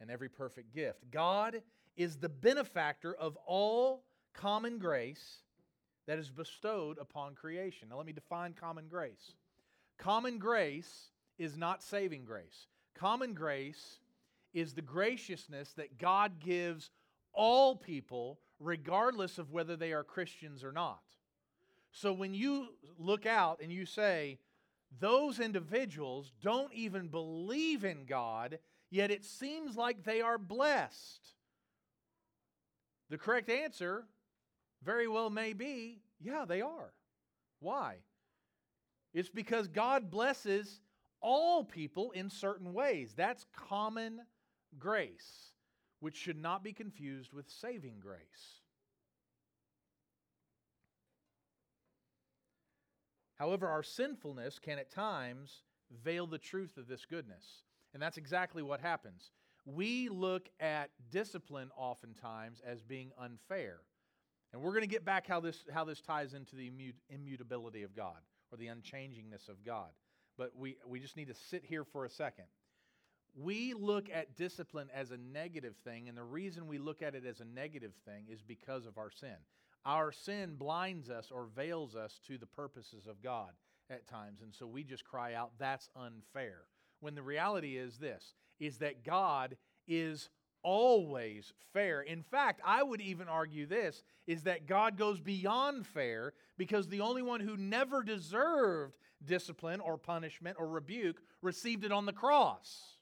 and 0.00 0.10
every 0.10 0.28
perfect 0.28 0.72
gift. 0.72 1.10
God 1.10 1.62
is 1.96 2.18
the 2.18 2.28
benefactor 2.28 3.14
of 3.14 3.36
all 3.46 4.04
common 4.32 4.78
grace 4.78 5.38
that 6.06 6.18
is 6.18 6.30
bestowed 6.30 6.98
upon 6.98 7.34
creation. 7.34 7.88
Now, 7.88 7.96
let 7.96 8.06
me 8.06 8.12
define 8.12 8.52
common 8.52 8.86
grace. 8.88 9.34
Common 9.98 10.38
grace 10.38 11.10
is 11.38 11.56
not 11.56 11.82
saving 11.82 12.24
grace. 12.24 12.68
Common 12.94 13.34
grace 13.34 13.98
is 14.54 14.72
the 14.72 14.82
graciousness 14.82 15.72
that 15.72 15.98
God 15.98 16.40
gives 16.40 16.90
all 17.32 17.76
people, 17.76 18.38
regardless 18.58 19.38
of 19.38 19.52
whether 19.52 19.76
they 19.76 19.92
are 19.92 20.04
Christians 20.04 20.64
or 20.64 20.72
not. 20.72 21.02
So 21.92 22.12
when 22.12 22.34
you 22.34 22.68
look 22.98 23.26
out 23.26 23.60
and 23.62 23.72
you 23.72 23.84
say, 23.84 24.38
those 25.00 25.40
individuals 25.40 26.32
don't 26.42 26.72
even 26.72 27.08
believe 27.08 27.84
in 27.84 28.06
God, 28.06 28.58
yet 28.90 29.10
it 29.10 29.24
seems 29.24 29.76
like 29.76 30.04
they 30.04 30.20
are 30.20 30.38
blessed. 30.38 31.34
The 33.10 33.18
correct 33.18 33.50
answer 33.50 34.04
very 34.86 35.08
well 35.08 35.28
may 35.28 35.52
be 35.52 36.00
yeah, 36.20 36.44
they 36.46 36.60
are. 36.62 36.92
Why? 37.60 37.96
It's 39.12 39.28
because 39.28 39.68
God 39.68 40.10
blesses 40.10 40.80
all 41.20 41.64
people 41.64 42.10
in 42.12 42.30
certain 42.30 42.72
ways. 42.72 43.14
That's 43.16 43.44
common 43.54 44.20
grace, 44.78 45.52
which 46.00 46.16
should 46.16 46.40
not 46.40 46.62
be 46.62 46.72
confused 46.72 47.32
with 47.32 47.48
saving 47.48 47.96
grace. 48.00 48.60
However, 53.36 53.68
our 53.68 53.82
sinfulness 53.82 54.58
can 54.58 54.78
at 54.78 54.90
times 54.90 55.62
veil 56.02 56.26
the 56.26 56.38
truth 56.38 56.78
of 56.78 56.88
this 56.88 57.04
goodness. 57.04 57.62
And 57.92 58.02
that's 58.02 58.16
exactly 58.16 58.62
what 58.62 58.80
happens. 58.80 59.30
We 59.66 60.08
look 60.08 60.48
at 60.60 60.90
discipline 61.10 61.70
oftentimes 61.76 62.62
as 62.66 62.82
being 62.82 63.10
unfair. 63.18 63.80
And 64.52 64.62
we're 64.62 64.70
going 64.70 64.82
to 64.82 64.88
get 64.88 65.04
back 65.04 65.26
how 65.26 65.40
this, 65.40 65.64
how 65.72 65.84
this 65.84 66.00
ties 66.00 66.34
into 66.34 66.56
the 66.56 66.70
immutability 67.10 67.82
of 67.82 67.94
God 67.94 68.16
or 68.50 68.58
the 68.58 68.66
unchangingness 68.66 69.48
of 69.48 69.64
God. 69.64 69.88
But 70.38 70.52
we, 70.56 70.76
we 70.86 71.00
just 71.00 71.16
need 71.16 71.28
to 71.28 71.34
sit 71.34 71.64
here 71.64 71.84
for 71.84 72.04
a 72.04 72.10
second. 72.10 72.44
We 73.34 73.74
look 73.74 74.08
at 74.12 74.36
discipline 74.36 74.88
as 74.94 75.10
a 75.10 75.18
negative 75.18 75.74
thing, 75.84 76.08
and 76.08 76.16
the 76.16 76.22
reason 76.22 76.66
we 76.66 76.78
look 76.78 77.02
at 77.02 77.14
it 77.14 77.26
as 77.26 77.40
a 77.40 77.44
negative 77.44 77.92
thing 78.06 78.24
is 78.30 78.40
because 78.42 78.86
of 78.86 78.96
our 78.96 79.10
sin. 79.10 79.36
Our 79.84 80.10
sin 80.10 80.54
blinds 80.56 81.10
us 81.10 81.30
or 81.30 81.48
veils 81.54 81.94
us 81.94 82.18
to 82.26 82.38
the 82.38 82.46
purposes 82.46 83.06
of 83.06 83.22
God 83.22 83.50
at 83.90 84.08
times, 84.08 84.40
and 84.42 84.54
so 84.54 84.66
we 84.66 84.84
just 84.84 85.04
cry 85.04 85.34
out, 85.34 85.52
that's 85.58 85.90
unfair. 85.94 86.62
When 87.00 87.14
the 87.14 87.22
reality 87.22 87.76
is 87.76 87.98
this 87.98 88.34
is 88.58 88.78
that 88.78 89.04
God 89.04 89.56
is 89.86 90.30
always 90.66 91.52
fair. 91.72 92.02
In 92.02 92.24
fact, 92.24 92.60
I 92.64 92.82
would 92.82 93.00
even 93.00 93.28
argue 93.28 93.66
this 93.66 94.02
is 94.26 94.42
that 94.42 94.66
God 94.66 94.98
goes 94.98 95.20
beyond 95.20 95.86
fair 95.86 96.32
because 96.58 96.88
the 96.88 97.02
only 97.02 97.22
one 97.22 97.38
who 97.38 97.56
never 97.56 98.02
deserved 98.02 98.96
discipline 99.24 99.78
or 99.78 99.96
punishment 99.96 100.56
or 100.58 100.66
rebuke 100.66 101.22
received 101.40 101.84
it 101.84 101.92
on 101.92 102.04
the 102.04 102.12
cross. 102.12 102.96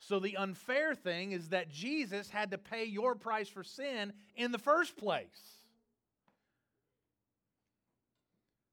So 0.00 0.18
the 0.18 0.36
unfair 0.36 0.96
thing 0.96 1.30
is 1.30 1.50
that 1.50 1.70
Jesus 1.70 2.28
had 2.30 2.50
to 2.50 2.58
pay 2.58 2.84
your 2.86 3.14
price 3.14 3.48
for 3.48 3.62
sin 3.62 4.12
in 4.34 4.50
the 4.50 4.58
first 4.58 4.96
place. 4.96 5.60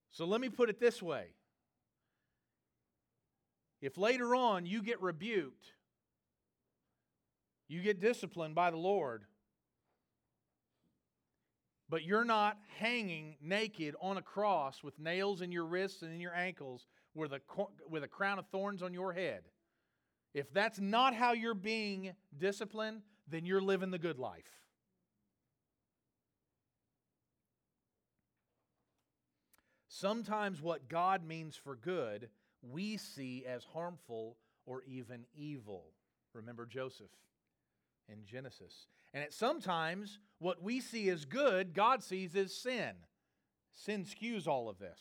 So 0.09 0.25
let 0.25 0.41
me 0.41 0.49
put 0.49 0.69
it 0.69 0.79
this 0.79 0.99
way. 0.99 1.27
If 3.81 3.99
later 3.99 4.33
on 4.33 4.65
you 4.65 4.81
get 4.81 4.99
rebuked 4.99 5.74
you 7.67 7.81
get 7.81 7.99
disciplined 7.99 8.55
by 8.55 8.71
the 8.71 8.77
Lord, 8.77 9.23
but 11.89 12.03
you're 12.03 12.25
not 12.25 12.57
hanging 12.77 13.35
naked 13.41 13.95
on 14.01 14.17
a 14.17 14.21
cross 14.21 14.83
with 14.83 14.99
nails 14.99 15.41
in 15.41 15.51
your 15.51 15.65
wrists 15.65 16.01
and 16.01 16.13
in 16.13 16.19
your 16.19 16.33
ankles 16.33 16.87
with 17.13 17.33
a, 17.33 17.41
with 17.89 18.03
a 18.03 18.07
crown 18.07 18.39
of 18.39 18.47
thorns 18.47 18.81
on 18.83 18.93
your 18.93 19.13
head. 19.13 19.43
If 20.33 20.51
that's 20.53 20.79
not 20.79 21.13
how 21.13 21.33
you're 21.33 21.53
being 21.53 22.13
disciplined, 22.37 23.01
then 23.27 23.45
you're 23.45 23.61
living 23.61 23.91
the 23.91 23.99
good 23.99 24.19
life. 24.19 24.43
Sometimes 29.87 30.61
what 30.61 30.89
God 30.89 31.25
means 31.25 31.55
for 31.55 31.75
good, 31.75 32.29
we 32.61 32.97
see 32.97 33.45
as 33.47 33.63
harmful 33.63 34.35
or 34.65 34.83
even 34.83 35.23
evil 35.33 35.85
Remember 36.35 36.65
Joseph 36.65 37.07
in 38.09 38.25
Genesis. 38.25 38.87
And 39.13 39.23
at 39.23 39.33
sometimes, 39.33 40.19
what 40.39 40.61
we 40.61 40.79
see 40.79 41.09
as 41.09 41.25
good, 41.25 41.73
God 41.73 42.03
sees 42.03 42.35
as 42.35 42.53
sin. 42.53 42.91
Sin 43.73 44.05
skews 44.05 44.47
all 44.47 44.69
of 44.69 44.79
this. 44.79 44.99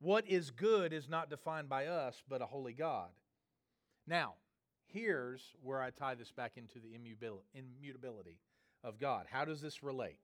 What 0.00 0.28
is 0.28 0.50
good 0.50 0.92
is 0.92 1.08
not 1.08 1.30
defined 1.30 1.68
by 1.68 1.86
us, 1.86 2.22
but 2.28 2.42
a 2.42 2.46
holy 2.46 2.74
God. 2.74 3.08
Now, 4.06 4.34
here's 4.86 5.42
where 5.62 5.80
I 5.80 5.90
tie 5.90 6.14
this 6.14 6.30
back 6.30 6.52
into 6.56 6.78
the 6.78 6.94
immutability 6.94 8.38
of 8.82 8.98
God. 8.98 9.26
How 9.30 9.44
does 9.44 9.60
this 9.60 9.82
relate? 9.82 10.18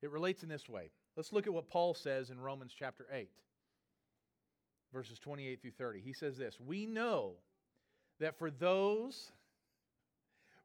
It 0.00 0.10
relates 0.10 0.42
in 0.42 0.48
this 0.48 0.68
way. 0.68 0.90
Let's 1.16 1.32
look 1.32 1.46
at 1.46 1.52
what 1.52 1.68
Paul 1.68 1.94
says 1.94 2.30
in 2.30 2.38
Romans 2.38 2.72
chapter 2.76 3.06
8, 3.12 3.30
verses 4.92 5.18
28 5.18 5.60
through 5.60 5.70
30. 5.72 6.00
He 6.00 6.12
says 6.12 6.36
this 6.36 6.58
We 6.60 6.86
know 6.86 7.34
that 8.20 8.38
for 8.38 8.50
those 8.50 9.32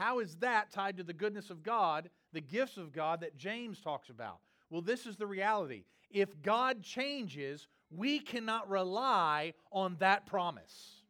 How 0.00 0.20
is 0.20 0.36
that 0.36 0.72
tied 0.72 0.96
to 0.96 1.02
the 1.02 1.12
goodness 1.12 1.50
of 1.50 1.62
God, 1.62 2.08
the 2.32 2.40
gifts 2.40 2.78
of 2.78 2.90
God 2.90 3.20
that 3.20 3.36
James 3.36 3.82
talks 3.82 4.08
about? 4.08 4.38
Well, 4.70 4.80
this 4.80 5.04
is 5.04 5.18
the 5.18 5.26
reality. 5.26 5.84
If 6.10 6.40
God 6.40 6.82
changes, 6.82 7.68
we 7.90 8.18
cannot 8.18 8.70
rely 8.70 9.52
on 9.70 9.96
that 9.98 10.24
promise. 10.24 11.02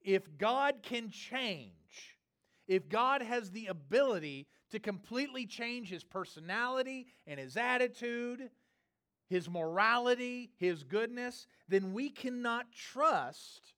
If 0.00 0.38
God 0.38 0.76
can 0.82 1.10
change, 1.10 1.72
if 2.68 2.88
God 2.88 3.22
has 3.22 3.50
the 3.50 3.66
ability 3.66 4.46
to 4.70 4.78
completely 4.78 5.44
change 5.44 5.88
his 5.88 6.04
personality 6.04 7.08
and 7.26 7.40
his 7.40 7.56
attitude, 7.56 8.50
his 9.28 9.50
morality, 9.50 10.52
his 10.58 10.84
goodness, 10.84 11.48
then 11.66 11.92
we 11.92 12.08
cannot 12.08 12.70
trust 12.70 13.74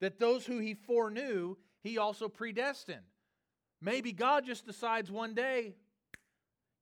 that 0.00 0.18
those 0.18 0.46
who 0.46 0.58
he 0.58 0.72
foreknew, 0.72 1.56
he 1.82 1.98
also 1.98 2.28
predestined. 2.28 3.00
Maybe 3.80 4.12
God 4.12 4.44
just 4.44 4.66
decides 4.66 5.10
one 5.10 5.34
day, 5.34 5.74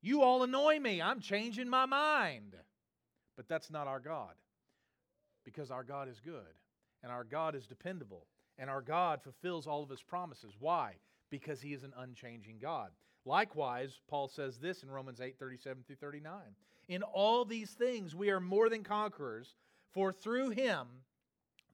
you 0.01 0.23
all 0.23 0.43
annoy 0.43 0.79
me, 0.79 1.01
I'm 1.01 1.21
changing 1.21 1.69
my 1.69 1.87
mind. 1.87 2.57
But 3.37 3.49
that's 3.49 3.71
not 3.71 3.87
our 3.87 4.01
God, 4.01 4.35
because 5.45 5.71
our 5.71 5.85
God 5.85 6.09
is 6.09 6.21
good, 6.21 6.43
and 7.03 7.13
our 7.13 7.25
God 7.25 7.55
is 7.55 7.67
dependable, 7.67 8.27
and 8.59 8.69
our 8.69 8.83
God 8.83 9.23
fulfills 9.23 9.67
all 9.67 9.83
of 9.83 9.91
his 9.91 10.03
promises. 10.03 10.55
Why? 10.59 10.95
Because 11.31 11.61
he 11.61 11.73
is 11.73 11.85
an 11.85 11.93
unchanging 11.97 12.59
God. 12.61 12.91
Likewise, 13.25 14.01
Paul 14.09 14.27
says 14.27 14.59
this 14.59 14.83
in 14.83 14.91
Romans 14.91 15.21
8 15.21 15.39
37 15.39 15.85
through 15.87 15.97
39. 15.97 16.33
In 16.89 17.03
all 17.03 17.45
these 17.45 17.71
things 17.71 18.15
we 18.15 18.31
are 18.31 18.41
more 18.41 18.69
than 18.69 18.83
conquerors, 18.83 19.55
for 19.93 20.13
through 20.13 20.51
him, 20.51 20.87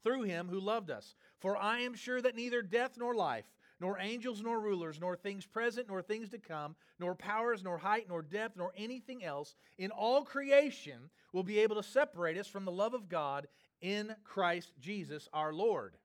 through 0.04 0.22
him 0.22 0.48
who 0.48 0.60
loved 0.60 0.90
us. 0.90 1.16
For 1.40 1.56
I 1.56 1.80
am 1.80 1.94
sure 1.94 2.22
that 2.22 2.36
neither 2.36 2.62
death 2.62 2.92
nor 2.96 3.14
life, 3.14 3.46
nor 3.80 3.98
angels 3.98 4.40
nor 4.40 4.60
rulers, 4.60 5.00
nor 5.00 5.16
things 5.16 5.44
present 5.44 5.88
nor 5.88 6.02
things 6.02 6.28
to 6.30 6.38
come, 6.38 6.76
nor 7.00 7.14
powers, 7.14 7.64
nor 7.64 7.78
height, 7.78 8.06
nor 8.08 8.22
depth, 8.22 8.56
nor 8.56 8.72
anything 8.76 9.24
else 9.24 9.56
in 9.78 9.90
all 9.90 10.22
creation 10.22 11.10
will 11.32 11.42
be 11.42 11.58
able 11.58 11.76
to 11.76 11.82
separate 11.82 12.38
us 12.38 12.46
from 12.46 12.64
the 12.64 12.72
love 12.72 12.94
of 12.94 13.08
God 13.08 13.48
in 13.80 14.14
Christ 14.22 14.72
Jesus 14.80 15.28
our 15.32 15.52
Lord. 15.52 15.96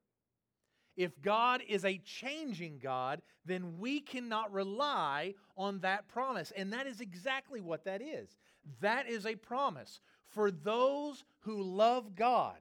If 0.97 1.21
God 1.21 1.61
is 1.67 1.85
a 1.85 1.99
changing 1.99 2.79
God, 2.79 3.21
then 3.45 3.77
we 3.79 4.01
cannot 4.01 4.51
rely 4.51 5.35
on 5.55 5.79
that 5.79 6.09
promise. 6.09 6.51
And 6.57 6.73
that 6.73 6.87
is 6.87 6.99
exactly 6.99 7.61
what 7.61 7.85
that 7.85 8.01
is. 8.01 8.35
That 8.81 9.07
is 9.07 9.25
a 9.25 9.35
promise 9.35 10.01
for 10.27 10.51
those 10.51 11.23
who 11.39 11.63
love 11.63 12.15
God 12.15 12.57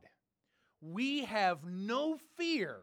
we 0.80 1.24
have 1.24 1.64
no 1.64 2.18
fear 2.36 2.76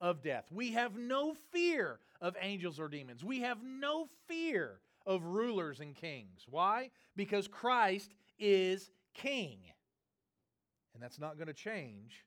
of 0.00 0.22
death. 0.22 0.44
We 0.50 0.72
have 0.72 0.96
no 0.96 1.34
fear 1.52 2.00
of 2.20 2.36
angels 2.40 2.78
or 2.78 2.88
demons. 2.88 3.24
We 3.24 3.40
have 3.40 3.58
no 3.62 4.08
fear 4.28 4.80
of 5.06 5.24
rulers 5.24 5.80
and 5.80 5.94
kings. 5.94 6.44
Why? 6.48 6.90
Because 7.16 7.48
Christ 7.48 8.14
is 8.38 8.90
king. 9.14 9.58
And 10.94 11.02
that's 11.02 11.18
not 11.18 11.36
going 11.36 11.48
to 11.48 11.54
change 11.54 12.24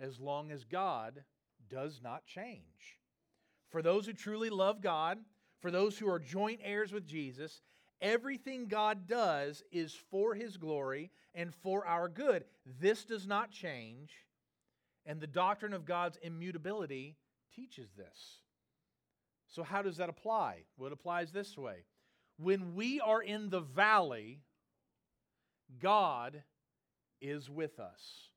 as 0.00 0.20
long 0.20 0.50
as 0.50 0.64
God 0.64 1.24
does 1.68 2.00
not 2.02 2.24
change. 2.26 2.98
For 3.70 3.82
those 3.82 4.06
who 4.06 4.12
truly 4.12 4.50
love 4.50 4.80
God, 4.80 5.18
for 5.60 5.70
those 5.70 5.98
who 5.98 6.08
are 6.08 6.18
joint 6.18 6.60
heirs 6.62 6.92
with 6.92 7.06
Jesus, 7.06 7.62
Everything 8.02 8.66
God 8.66 9.06
does 9.06 9.62
is 9.70 9.94
for 10.10 10.34
His 10.34 10.56
glory 10.56 11.10
and 11.34 11.54
for 11.54 11.86
our 11.86 12.08
good. 12.08 12.44
This 12.80 13.04
does 13.04 13.26
not 13.26 13.50
change, 13.50 14.10
and 15.04 15.20
the 15.20 15.26
doctrine 15.26 15.72
of 15.72 15.84
God's 15.84 16.18
immutability 16.22 17.16
teaches 17.54 17.90
this. 17.96 18.40
So, 19.48 19.62
how 19.62 19.82
does 19.82 19.96
that 19.98 20.08
apply? 20.08 20.62
Well, 20.76 20.86
it 20.86 20.92
applies 20.92 21.32
this 21.32 21.58
way 21.58 21.84
when 22.38 22.74
we 22.74 23.00
are 23.00 23.22
in 23.22 23.50
the 23.50 23.60
valley, 23.60 24.40
God 25.78 26.42
is 27.20 27.50
with 27.50 27.78
us. 27.78 28.30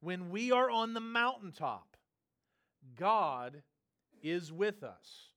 When 0.00 0.30
we 0.30 0.52
are 0.52 0.70
on 0.70 0.94
the 0.94 1.00
mountaintop, 1.00 1.96
God 2.96 3.62
is 4.22 4.52
with 4.52 4.82
us. 4.82 5.30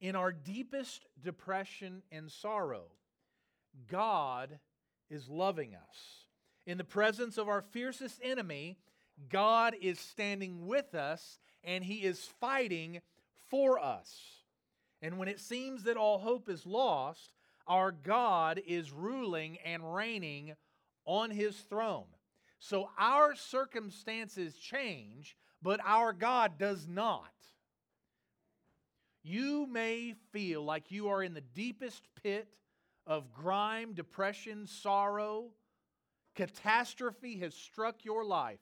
In 0.00 0.16
our 0.16 0.32
deepest 0.32 1.06
depression 1.22 2.02
and 2.10 2.30
sorrow, 2.30 2.84
God 3.88 4.58
is 5.10 5.28
loving 5.28 5.74
us. 5.74 6.24
In 6.66 6.78
the 6.78 6.84
presence 6.84 7.36
of 7.36 7.48
our 7.48 7.60
fiercest 7.60 8.20
enemy, 8.22 8.78
God 9.28 9.74
is 9.80 9.98
standing 9.98 10.66
with 10.66 10.94
us 10.94 11.38
and 11.62 11.84
He 11.84 11.96
is 11.96 12.30
fighting 12.40 13.00
for 13.48 13.78
us. 13.78 14.20
And 15.02 15.18
when 15.18 15.28
it 15.28 15.40
seems 15.40 15.84
that 15.84 15.96
all 15.96 16.18
hope 16.18 16.48
is 16.48 16.66
lost, 16.66 17.34
our 17.66 17.92
God 17.92 18.60
is 18.66 18.92
ruling 18.92 19.58
and 19.64 19.94
reigning 19.94 20.54
on 21.04 21.30
His 21.30 21.56
throne. 21.56 22.06
So 22.58 22.90
our 22.98 23.34
circumstances 23.34 24.54
change, 24.56 25.36
but 25.62 25.80
our 25.84 26.12
God 26.12 26.58
does 26.58 26.86
not. 26.86 27.32
You 29.22 29.66
may 29.66 30.14
feel 30.32 30.64
like 30.64 30.90
you 30.90 31.08
are 31.08 31.22
in 31.22 31.34
the 31.34 31.40
deepest 31.40 32.08
pit 32.22 32.48
of 33.06 33.32
grime, 33.32 33.92
depression, 33.92 34.66
sorrow. 34.66 35.50
Catastrophe 36.34 37.38
has 37.38 37.54
struck 37.54 38.04
your 38.04 38.24
life. 38.24 38.60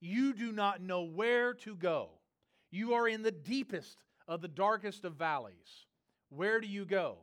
You 0.00 0.32
do 0.32 0.52
not 0.52 0.80
know 0.80 1.02
where 1.02 1.54
to 1.54 1.76
go. 1.76 2.08
You 2.70 2.94
are 2.94 3.06
in 3.06 3.22
the 3.22 3.30
deepest 3.30 4.02
of 4.26 4.40
the 4.40 4.48
darkest 4.48 5.04
of 5.04 5.14
valleys. 5.14 5.86
Where 6.30 6.60
do 6.60 6.66
you 6.66 6.84
go? 6.84 7.18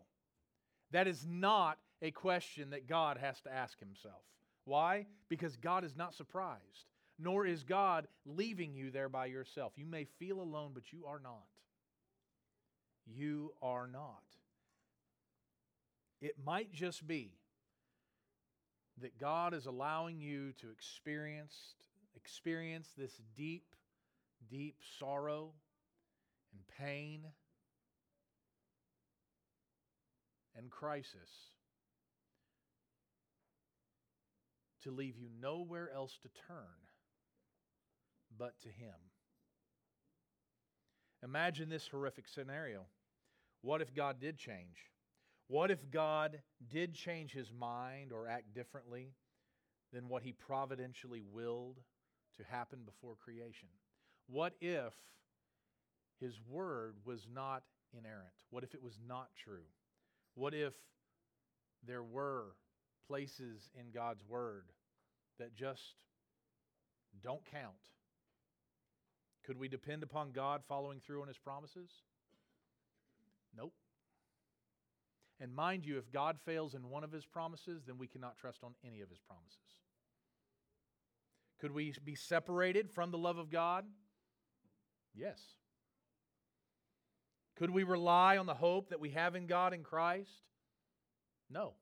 That 0.91 1.08
is 1.08 1.26
not 1.28 1.78
a 2.02 2.12
question 2.12 2.69
that 2.69 2.88
God 2.88 3.17
has 3.17 3.41
to 3.41 3.54
ask 3.54 3.80
himself. 3.80 4.21
Why? 4.65 5.08
Because 5.30 5.56
God 5.56 5.84
is 5.84 5.95
not 5.95 6.13
surprised, 6.13 6.91
nor 7.17 7.45
is 7.45 7.63
God 7.63 8.08
leaving 8.26 8.76
you 8.76 8.91
there 8.91 9.10
by 9.10 9.26
yourself. 9.26 9.73
You 9.76 9.86
may 9.86 10.06
feel 10.19 10.39
alone, 10.39 10.71
but 10.73 10.93
you 10.93 11.06
are 11.06 11.19
not 11.19 11.45
you 13.07 13.53
are 13.61 13.87
not. 13.87 14.23
It 16.21 16.35
might 16.43 16.71
just 16.71 17.07
be 17.07 17.31
that 19.01 19.19
God 19.19 19.53
is 19.53 19.65
allowing 19.65 20.19
you 20.19 20.53
to 20.61 20.71
experience, 20.71 21.75
experience 22.15 22.89
this 22.97 23.21
deep, 23.35 23.75
deep 24.49 24.77
sorrow 24.99 25.51
and 26.51 26.61
pain 26.79 27.21
and 30.57 30.71
crisis 30.71 31.51
to 34.83 34.91
leave 34.91 35.17
you 35.17 35.27
nowhere 35.39 35.91
else 35.93 36.17
to 36.23 36.29
turn 36.47 36.57
but 38.37 38.59
to 38.61 38.69
Him. 38.69 38.95
Imagine 41.23 41.69
this 41.69 41.87
horrific 41.87 42.27
scenario. 42.27 42.85
What 43.67 43.82
if 43.82 43.93
God 43.93 44.21
did 44.21 44.38
change? 44.38 44.77
What 45.49 45.71
if 45.71 45.91
God 45.91 46.39
did 46.69 46.93
change 46.93 47.34
his 47.34 47.51
mind 47.51 48.13
or 48.13 48.25
act 48.25 48.53
differently 48.56 49.10
than 49.91 50.08
what 50.08 50.23
he 50.23 50.32
providentially 50.32 51.21
willed 51.34 51.82
to 52.38 52.43
happen 52.45 52.80
before 52.86 53.17
creation? 53.21 53.67
What 54.27 54.53
if 54.62 54.93
his 56.21 56.39
word 56.47 56.95
was 57.03 57.27
not 57.30 57.63
inerrant? 57.91 58.32
What 58.51 58.63
if 58.63 58.73
it 58.73 58.82
was 58.82 58.97
not 59.06 59.27
true? 59.36 59.67
What 60.36 60.53
if 60.53 60.73
there 61.86 62.03
were 62.03 62.56
places 63.06 63.69
in 63.77 63.91
God's 63.93 64.23
word 64.30 64.71
that 65.39 65.53
just 65.53 65.95
don't 67.21 67.43
count? 67.51 67.73
Could 69.45 69.60
we 69.60 69.67
depend 69.67 70.03
upon 70.03 70.32
God 70.32 70.62
following 70.69 71.01
through 71.01 71.21
on 71.21 71.27
his 71.27 71.38
promises? 71.38 71.89
Nope. 73.55 73.73
And 75.39 75.53
mind 75.53 75.86
you, 75.86 75.97
if 75.97 76.12
God 76.12 76.38
fails 76.45 76.73
in 76.73 76.89
one 76.89 77.03
of 77.03 77.12
his 77.12 77.25
promises, 77.25 77.83
then 77.86 77.97
we 77.97 78.07
cannot 78.07 78.38
trust 78.38 78.63
on 78.63 78.73
any 78.86 79.01
of 79.01 79.10
his 79.10 79.19
promises. 79.19 79.57
Could 81.60 81.71
we 81.71 81.93
be 82.03 82.15
separated 82.15 82.91
from 82.91 83.12
the 83.12 83.17
love 83.17 83.38
of 83.38 83.49
God? 83.49 83.86
Yes. 85.15 85.39
Could 87.55 87.71
we 87.71 87.83
rely 87.83 88.38
on 88.38 88.45
the 88.45 88.53
hope 88.53 88.89
that 88.89 88.99
we 88.99 89.12
have 89.12 89.36
in 89.36 89.47
God 89.47 89.73
in 89.73 89.83
Christ? 89.83 90.43
No. 91.49 91.73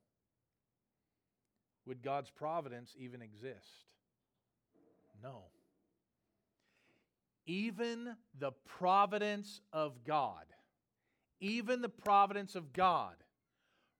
Would 1.85 2.01
God's 2.01 2.31
providence 2.31 2.95
even 2.97 3.21
exist? 3.21 3.85
No. 5.21 5.43
Even 7.45 8.15
the 8.39 8.51
providence 8.65 9.61
of 9.71 10.03
God, 10.03 10.45
even 11.39 11.81
the 11.81 11.89
providence 11.89 12.55
of 12.55 12.73
God 12.73 13.15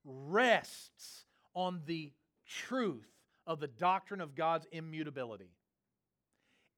rests 0.04 1.26
on 1.54 1.82
the 1.86 2.12
truth 2.48 3.10
of 3.48 3.60
the 3.60 3.67
doctrine 3.67 4.21
of 4.21 4.36
God's 4.36 4.67
immutability. 4.71 5.52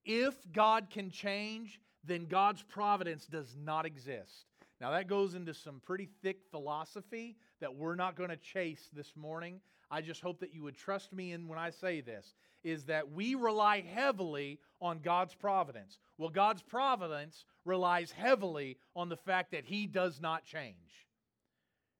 If 0.04 0.34
God 0.52 0.88
can 0.90 1.10
change, 1.10 1.80
then 2.04 2.26
God's 2.26 2.62
providence 2.62 3.26
does 3.26 3.56
not 3.62 3.84
exist. 3.86 4.46
Now, 4.80 4.92
that 4.92 5.08
goes 5.08 5.34
into 5.34 5.52
some 5.54 5.80
pretty 5.84 6.08
thick 6.22 6.38
philosophy 6.50 7.36
that 7.60 7.74
we're 7.74 7.96
not 7.96 8.16
going 8.16 8.30
to 8.30 8.36
chase 8.36 8.88
this 8.92 9.16
morning. 9.16 9.60
I 9.90 10.02
just 10.02 10.20
hope 10.20 10.40
that 10.40 10.52
you 10.54 10.62
would 10.62 10.76
trust 10.76 11.12
me 11.12 11.32
in 11.32 11.48
when 11.48 11.58
I 11.58 11.70
say 11.70 12.00
this 12.00 12.34
is 12.64 12.84
that 12.84 13.12
we 13.12 13.34
rely 13.34 13.80
heavily 13.80 14.58
on 14.80 14.98
God's 14.98 15.34
providence. 15.34 15.98
Well, 16.18 16.28
God's 16.28 16.62
providence 16.62 17.44
relies 17.64 18.10
heavily 18.10 18.78
on 18.96 19.08
the 19.08 19.16
fact 19.16 19.52
that 19.52 19.64
He 19.64 19.86
does 19.86 20.20
not 20.20 20.44
change. 20.44 21.06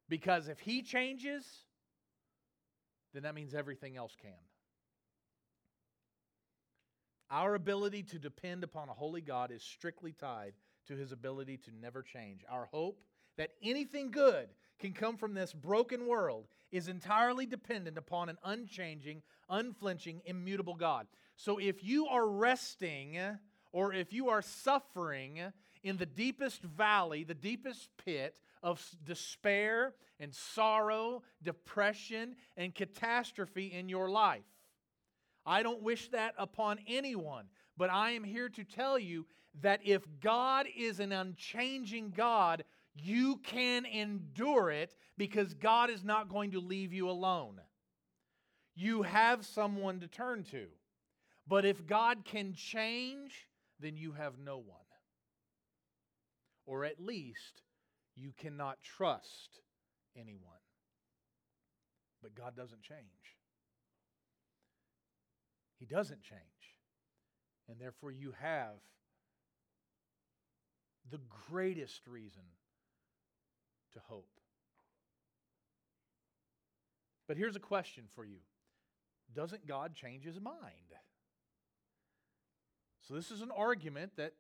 Because 0.09 0.49
if 0.49 0.59
He 0.59 0.83
changes, 0.83 1.45
then 3.15 3.23
that 3.23 3.35
means 3.35 3.55
everything 3.55 3.97
else 3.97 4.15
can. 4.21 4.33
Our 7.31 7.55
ability 7.55 8.05
to 8.05 8.19
depend 8.19 8.65
upon 8.65 8.89
a 8.89 8.95
holy 8.95 9.21
God 9.21 9.51
is 9.51 9.63
strictly 9.63 10.13
tied 10.13 10.55
to 10.89 10.97
his 10.97 11.13
ability 11.13 11.59
to 11.59 11.71
never 11.81 12.03
change. 12.03 12.43
Our 12.51 12.67
hope 12.73 13.01
that 13.37 13.51
anything 13.63 14.11
good 14.11 14.49
can 14.79 14.93
come 14.93 15.17
from 15.17 15.35
this 15.35 15.53
broken 15.53 16.07
world 16.07 16.47
is 16.71 16.89
entirely 16.89 17.47
dependent 17.47 17.99
upon 17.99 18.29
an 18.29 18.39
unchanging, 18.45 19.23
unflinching, 19.49 20.23
immutable 20.25 20.75
God. 20.75 21.07
So 21.37 21.59
if 21.59 21.83
you 21.85 22.07
are 22.07 22.29
resting 22.29 23.19
or 23.73 23.93
if 23.93 24.13
you 24.13 24.29
are 24.29 24.43
suffering 24.43 25.41
in 25.83 25.97
the 25.97 26.07
deepest 26.07 26.63
valley, 26.63 27.25
the 27.25 27.35
deepest 27.35 27.89
pit 28.05 28.41
of 28.63 28.85
despair 29.05 29.95
and 30.21 30.35
sorrow, 30.35 31.23
depression, 31.43 32.37
and 32.57 32.75
catastrophe 32.75 33.67
in 33.67 33.89
your 33.89 34.11
life, 34.11 34.43
I 35.47 35.63
don't 35.63 35.83
wish 35.83 36.09
that 36.11 36.35
upon 36.37 36.79
anyone, 36.87 37.47
but 37.77 37.91
I 37.91 38.11
am 38.11 38.25
here 38.25 38.49
to 38.51 38.65
tell 38.65 38.99
you 38.99 39.27
that 39.63 39.81
if 39.85 40.03
God 40.21 40.67
is 40.77 41.01
an 41.01 41.13
unchanging 41.13 42.13
God, 42.15 42.65
you 43.03 43.37
can 43.45 43.85
endure 43.87 44.71
it 44.71 44.95
because 45.17 45.55
God 45.55 45.91
is 45.91 46.05
not 46.05 46.29
going 46.29 46.53
to 46.53 46.61
leave 46.61 46.93
you 46.93 47.11
alone. 47.11 47.61
You 48.75 49.03
have 49.03 49.45
someone 49.45 50.01
to 50.01 50.07
turn 50.07 50.45
to. 50.45 50.67
But 51.47 51.65
if 51.65 51.87
God 51.87 52.25
can 52.25 52.53
change, 52.53 53.49
then 53.81 53.97
you 53.97 54.13
have 54.13 54.39
no 54.39 54.59
one. 54.59 54.79
Or 56.67 56.85
at 56.85 57.01
least 57.01 57.63
you 58.15 58.33
cannot 58.37 58.83
trust 58.83 59.61
anyone. 60.17 60.43
But 62.23 62.35
God 62.35 62.55
doesn't 62.55 62.83
change. 62.83 63.01
He 65.79 65.87
doesn't 65.87 66.23
change. 66.23 66.41
And 67.69 67.81
therefore, 67.81 68.11
you 68.11 68.35
have 68.41 68.81
the 71.11 71.21
greatest 71.49 72.07
reason 72.07 72.43
to 73.99 74.05
hope. 74.09 74.29
But 77.27 77.37
here's 77.37 77.57
a 77.57 77.61
question 77.61 78.05
for 78.15 78.25
you 78.25 78.39
Doesn't 79.35 79.67
God 79.67 79.95
change 79.95 80.25
his 80.25 80.41
mind? 80.41 80.95
So, 83.07 83.15
this 83.15 83.31
is 83.31 83.41
an 83.41 83.51
argument 83.51 84.13
that 84.17 84.35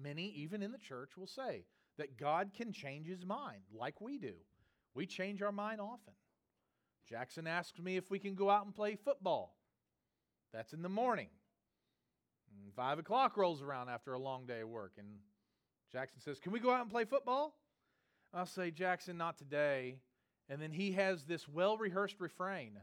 many, 0.00 0.28
even 0.36 0.62
in 0.62 0.72
the 0.72 0.78
church, 0.78 1.16
will 1.16 1.26
say 1.26 1.64
that 1.98 2.18
God 2.18 2.50
can 2.54 2.72
change 2.72 3.06
his 3.06 3.24
mind 3.24 3.62
like 3.72 4.00
we 4.00 4.18
do. 4.18 4.34
We 4.94 5.06
change 5.06 5.42
our 5.42 5.52
mind 5.52 5.80
often. 5.80 6.14
Jackson 7.08 7.46
asks 7.46 7.78
me 7.78 7.96
if 7.96 8.10
we 8.10 8.18
can 8.18 8.34
go 8.34 8.50
out 8.50 8.64
and 8.64 8.74
play 8.74 8.96
football. 8.96 9.56
That's 10.52 10.72
in 10.72 10.82
the 10.82 10.88
morning. 10.88 11.28
And 12.50 12.72
five 12.74 12.98
o'clock 12.98 13.36
rolls 13.36 13.62
around 13.62 13.90
after 13.90 14.14
a 14.14 14.18
long 14.18 14.46
day 14.46 14.60
of 14.60 14.68
work, 14.68 14.92
and 14.98 15.06
Jackson 15.92 16.20
says, 16.20 16.38
Can 16.38 16.52
we 16.52 16.60
go 16.60 16.70
out 16.70 16.82
and 16.82 16.90
play 16.90 17.04
football? 17.04 17.54
I'll 18.36 18.46
say, 18.46 18.70
Jackson, 18.70 19.16
not 19.16 19.38
today. 19.38 19.96
And 20.48 20.60
then 20.60 20.70
he 20.70 20.92
has 20.92 21.24
this 21.24 21.48
well 21.48 21.76
rehearsed 21.76 22.20
refrain 22.20 22.78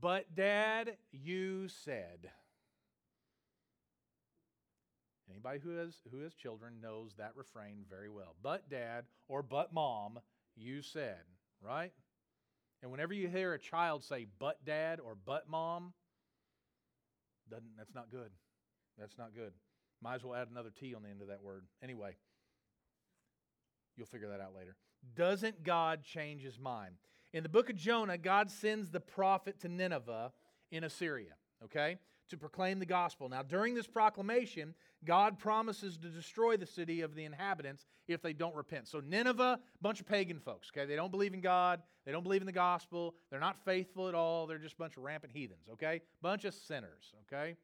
But, 0.00 0.34
Dad, 0.34 0.96
you 1.10 1.68
said. 1.68 2.30
Anybody 5.30 5.58
who 5.58 5.70
has, 5.76 5.94
who 6.12 6.20
has 6.20 6.34
children 6.34 6.74
knows 6.80 7.12
that 7.18 7.32
refrain 7.34 7.84
very 7.90 8.08
well. 8.08 8.36
But, 8.42 8.68
Dad, 8.70 9.06
or 9.26 9.42
but, 9.42 9.72
Mom, 9.72 10.20
you 10.54 10.82
said, 10.82 11.22
right? 11.60 11.92
And 12.82 12.92
whenever 12.92 13.12
you 13.12 13.28
hear 13.28 13.54
a 13.54 13.58
child 13.58 14.04
say, 14.04 14.26
but, 14.38 14.64
Dad, 14.64 15.00
or 15.00 15.16
but, 15.16 15.48
Mom, 15.48 15.94
doesn't, 17.50 17.76
that's 17.76 17.94
not 17.94 18.10
good. 18.10 18.30
That's 18.98 19.18
not 19.18 19.34
good. 19.34 19.52
Might 20.00 20.16
as 20.16 20.24
well 20.24 20.34
add 20.34 20.48
another 20.50 20.70
T 20.70 20.94
on 20.94 21.02
the 21.02 21.08
end 21.08 21.22
of 21.22 21.28
that 21.28 21.42
word. 21.42 21.64
Anyway, 21.82 22.16
you'll 23.96 24.06
figure 24.06 24.28
that 24.28 24.40
out 24.40 24.54
later. 24.56 24.76
Doesn't 25.14 25.62
God 25.62 26.02
change 26.04 26.42
his 26.42 26.58
mind? 26.58 26.96
In 27.32 27.42
the 27.42 27.48
book 27.48 27.70
of 27.70 27.76
Jonah, 27.76 28.18
God 28.18 28.50
sends 28.50 28.90
the 28.90 29.00
prophet 29.00 29.60
to 29.60 29.68
Nineveh 29.68 30.32
in 30.70 30.84
Assyria, 30.84 31.34
okay, 31.64 31.98
to 32.28 32.36
proclaim 32.36 32.78
the 32.78 32.86
gospel. 32.86 33.28
Now, 33.28 33.42
during 33.42 33.74
this 33.74 33.86
proclamation, 33.86 34.74
God 35.04 35.38
promises 35.38 35.96
to 35.98 36.08
destroy 36.08 36.56
the 36.56 36.66
city 36.66 37.02
of 37.02 37.14
the 37.14 37.24
inhabitants 37.24 37.86
if 38.08 38.22
they 38.22 38.32
don't 38.32 38.54
repent. 38.54 38.88
So, 38.88 39.00
Nineveh, 39.00 39.60
bunch 39.80 40.00
of 40.00 40.06
pagan 40.06 40.40
folks, 40.40 40.70
okay? 40.74 40.86
They 40.86 40.96
don't 40.96 41.10
believe 41.10 41.34
in 41.34 41.40
God, 41.40 41.82
they 42.04 42.12
don't 42.12 42.22
believe 42.22 42.42
in 42.42 42.46
the 42.46 42.52
gospel, 42.52 43.14
they're 43.30 43.40
not 43.40 43.56
faithful 43.64 44.08
at 44.08 44.14
all, 44.14 44.46
they're 44.46 44.58
just 44.58 44.74
a 44.74 44.78
bunch 44.78 44.96
of 44.96 45.02
rampant 45.02 45.32
heathens, 45.32 45.68
okay? 45.72 46.00
Bunch 46.22 46.44
of 46.44 46.54
sinners, 46.54 47.14
okay? 47.26 47.56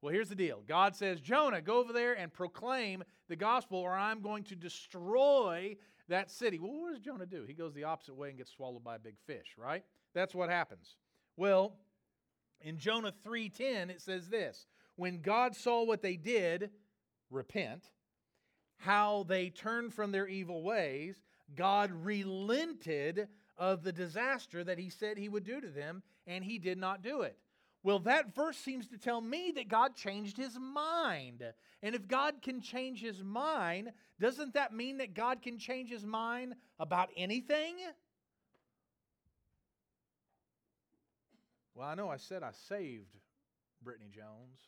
Well, 0.00 0.12
here's 0.12 0.28
the 0.28 0.34
deal 0.34 0.62
God 0.66 0.94
says, 0.94 1.20
Jonah, 1.20 1.60
go 1.60 1.78
over 1.78 1.92
there 1.92 2.14
and 2.14 2.32
proclaim 2.32 3.02
the 3.28 3.36
gospel, 3.36 3.78
or 3.78 3.94
I'm 3.94 4.20
going 4.20 4.44
to 4.44 4.56
destroy 4.56 5.76
that 6.08 6.30
city. 6.30 6.58
Well, 6.58 6.72
what 6.72 6.92
does 6.92 7.00
Jonah 7.00 7.26
do? 7.26 7.44
He 7.46 7.54
goes 7.54 7.74
the 7.74 7.84
opposite 7.84 8.16
way 8.16 8.28
and 8.28 8.38
gets 8.38 8.52
swallowed 8.52 8.84
by 8.84 8.96
a 8.96 9.00
big 9.00 9.16
fish, 9.26 9.54
right? 9.56 9.84
That's 10.14 10.34
what 10.34 10.50
happens. 10.50 10.96
Well, 11.36 11.76
in 12.60 12.78
Jonah 12.78 13.12
3:10 13.24 13.90
it 13.90 14.00
says 14.00 14.28
this, 14.28 14.66
when 14.96 15.20
God 15.20 15.54
saw 15.54 15.84
what 15.84 16.02
they 16.02 16.16
did, 16.16 16.70
repent, 17.30 17.84
how 18.78 19.24
they 19.24 19.50
turned 19.50 19.92
from 19.92 20.12
their 20.12 20.26
evil 20.26 20.62
ways, 20.62 21.22
God 21.54 21.90
relented 21.92 23.28
of 23.56 23.82
the 23.82 23.92
disaster 23.92 24.62
that 24.64 24.78
he 24.78 24.88
said 24.88 25.18
he 25.18 25.28
would 25.28 25.44
do 25.44 25.60
to 25.60 25.68
them, 25.68 26.02
and 26.26 26.44
he 26.44 26.58
did 26.58 26.78
not 26.78 27.02
do 27.02 27.22
it. 27.22 27.36
Well, 27.82 28.00
that 28.00 28.34
verse 28.34 28.56
seems 28.56 28.88
to 28.88 28.98
tell 28.98 29.20
me 29.20 29.52
that 29.54 29.68
God 29.68 29.94
changed 29.94 30.36
his 30.36 30.58
mind. 30.58 31.42
And 31.82 31.94
if 31.94 32.08
God 32.08 32.42
can 32.42 32.60
change 32.60 33.00
his 33.00 33.22
mind, 33.22 33.92
doesn't 34.20 34.54
that 34.54 34.74
mean 34.74 34.98
that 34.98 35.14
God 35.14 35.42
can 35.42 35.58
change 35.58 35.90
his 35.90 36.04
mind 36.04 36.54
about 36.78 37.10
anything? 37.16 37.76
Well, 41.74 41.86
I 41.86 41.94
know 41.94 42.08
I 42.08 42.16
said 42.16 42.42
I 42.42 42.50
saved 42.50 43.14
Brittany 43.82 44.10
Jones, 44.10 44.58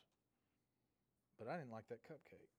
but 1.38 1.48
I 1.48 1.56
didn't 1.56 1.72
like 1.72 1.88
that 1.88 2.04
cupcake. 2.04 2.54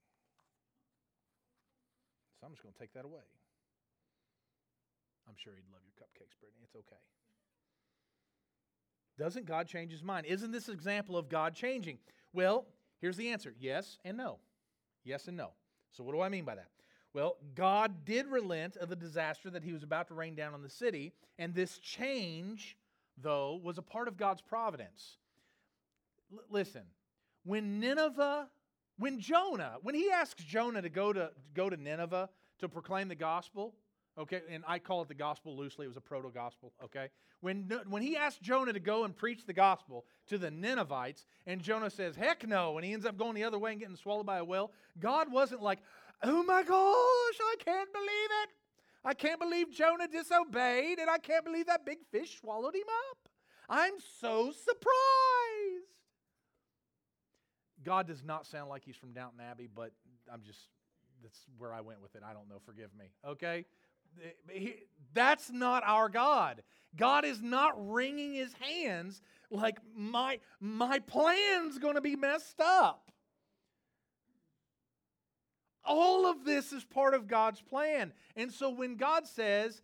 So 2.39 2.45
I'm 2.45 2.51
just 2.51 2.61
going 2.61 2.73
to 2.73 2.79
take 2.79 2.93
that 2.93 3.05
away. 3.05 3.23
I'm 5.29 5.35
sure 5.37 5.53
he'd 5.55 5.71
love 5.71 5.81
your 5.87 5.95
cupcakes, 5.95 6.35
Brittany. 6.41 6.59
It's 6.65 6.75
okay. 6.75 6.99
Doesn't 9.17 9.45
God 9.45 9.67
change 9.67 9.91
his 9.91 10.03
mind? 10.03 10.25
Isn't 10.25 10.51
this 10.51 10.69
example 10.69 11.17
of 11.17 11.29
God 11.29 11.53
changing? 11.53 11.99
Well, 12.33 12.65
here's 12.99 13.17
the 13.17 13.29
answer 13.29 13.53
yes 13.59 13.97
and 14.03 14.17
no. 14.17 14.39
Yes 15.03 15.27
and 15.27 15.37
no. 15.37 15.51
So, 15.91 16.03
what 16.03 16.13
do 16.13 16.21
I 16.21 16.29
mean 16.29 16.45
by 16.45 16.55
that? 16.55 16.69
Well, 17.13 17.37
God 17.55 18.05
did 18.05 18.27
relent 18.27 18.77
of 18.77 18.89
the 18.89 18.95
disaster 18.95 19.49
that 19.49 19.63
he 19.63 19.73
was 19.73 19.83
about 19.83 20.07
to 20.07 20.13
rain 20.13 20.35
down 20.35 20.53
on 20.53 20.61
the 20.61 20.69
city, 20.69 21.11
and 21.37 21.53
this 21.53 21.77
change, 21.79 22.77
though, 23.17 23.59
was 23.61 23.77
a 23.77 23.81
part 23.81 24.07
of 24.07 24.15
God's 24.15 24.41
providence. 24.41 25.17
L- 26.31 26.39
listen, 26.49 26.83
when 27.43 27.81
Nineveh, 27.81 28.47
when 28.97 29.19
Jonah, 29.19 29.73
when 29.81 29.93
he 29.93 30.09
asks 30.09 30.43
Jonah 30.43 30.81
to 30.81 30.89
go 30.89 31.11
to, 31.11 31.31
go 31.53 31.69
to 31.69 31.75
Nineveh 31.75 32.29
to 32.59 32.69
proclaim 32.69 33.09
the 33.09 33.15
gospel, 33.15 33.75
okay, 34.17 34.41
and 34.49 34.63
I 34.67 34.79
call 34.79 35.01
it 35.01 35.07
the 35.07 35.13
gospel 35.13 35.55
loosely, 35.55 35.85
it 35.85 35.89
was 35.89 35.97
a 35.97 36.01
proto 36.01 36.29
gospel, 36.29 36.73
okay? 36.83 37.09
When, 37.41 37.71
when 37.89 38.01
he 38.01 38.15
asked 38.15 38.41
Jonah 38.41 38.73
to 38.73 38.79
go 38.79 39.03
and 39.03 39.15
preach 39.15 39.45
the 39.45 39.53
gospel 39.53 40.05
to 40.27 40.37
the 40.37 40.51
Ninevites, 40.51 41.25
and 41.47 41.61
Jonah 41.61 41.89
says, 41.89 42.15
heck 42.15 42.47
no, 42.47 42.77
and 42.77 42.85
he 42.85 42.93
ends 42.93 43.05
up 43.05 43.17
going 43.17 43.35
the 43.35 43.43
other 43.43 43.57
way 43.57 43.71
and 43.71 43.79
getting 43.79 43.95
swallowed 43.95 44.25
by 44.25 44.37
a 44.37 44.43
whale, 44.43 44.71
God 44.99 45.31
wasn't 45.31 45.61
like, 45.61 45.79
oh 46.23 46.43
my 46.43 46.61
gosh, 46.61 46.71
I 46.71 47.55
can't 47.63 47.91
believe 47.91 48.29
it. 48.43 48.49
I 49.03 49.13
can't 49.15 49.39
believe 49.39 49.71
Jonah 49.71 50.07
disobeyed, 50.07 50.99
and 50.99 51.09
I 51.09 51.17
can't 51.17 51.43
believe 51.43 51.65
that 51.65 51.85
big 51.85 51.99
fish 52.11 52.39
swallowed 52.39 52.75
him 52.75 52.83
up. 53.09 53.29
I'm 53.67 53.93
so 54.19 54.51
surprised. 54.51 54.91
God 57.83 58.07
does 58.07 58.23
not 58.23 58.45
sound 58.45 58.69
like 58.69 58.83
he's 58.85 58.95
from 58.95 59.13
Downton 59.13 59.39
Abbey, 59.39 59.67
but 59.73 59.91
I'm 60.31 60.43
just, 60.43 60.59
that's 61.23 61.39
where 61.57 61.73
I 61.73 61.81
went 61.81 62.01
with 62.01 62.15
it. 62.15 62.21
I 62.23 62.33
don't 62.33 62.47
know. 62.47 62.59
Forgive 62.63 62.89
me. 62.97 63.05
Okay? 63.25 63.65
That's 65.13 65.49
not 65.51 65.83
our 65.85 66.09
God. 66.09 66.63
God 66.95 67.25
is 67.25 67.41
not 67.41 67.73
wringing 67.91 68.33
his 68.33 68.53
hands 68.59 69.21
like 69.49 69.77
my, 69.95 70.39
my 70.59 70.99
plan's 70.99 71.77
going 71.77 71.95
to 71.95 72.01
be 72.01 72.15
messed 72.15 72.59
up. 72.59 73.11
All 75.83 76.29
of 76.29 76.45
this 76.45 76.71
is 76.71 76.83
part 76.83 77.13
of 77.13 77.27
God's 77.27 77.61
plan. 77.61 78.13
And 78.35 78.51
so 78.51 78.69
when 78.69 78.95
God 78.95 79.27
says, 79.27 79.81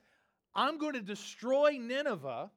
I'm 0.54 0.78
going 0.78 0.94
to 0.94 1.02
destroy 1.02 1.78
Nineveh 1.80 2.52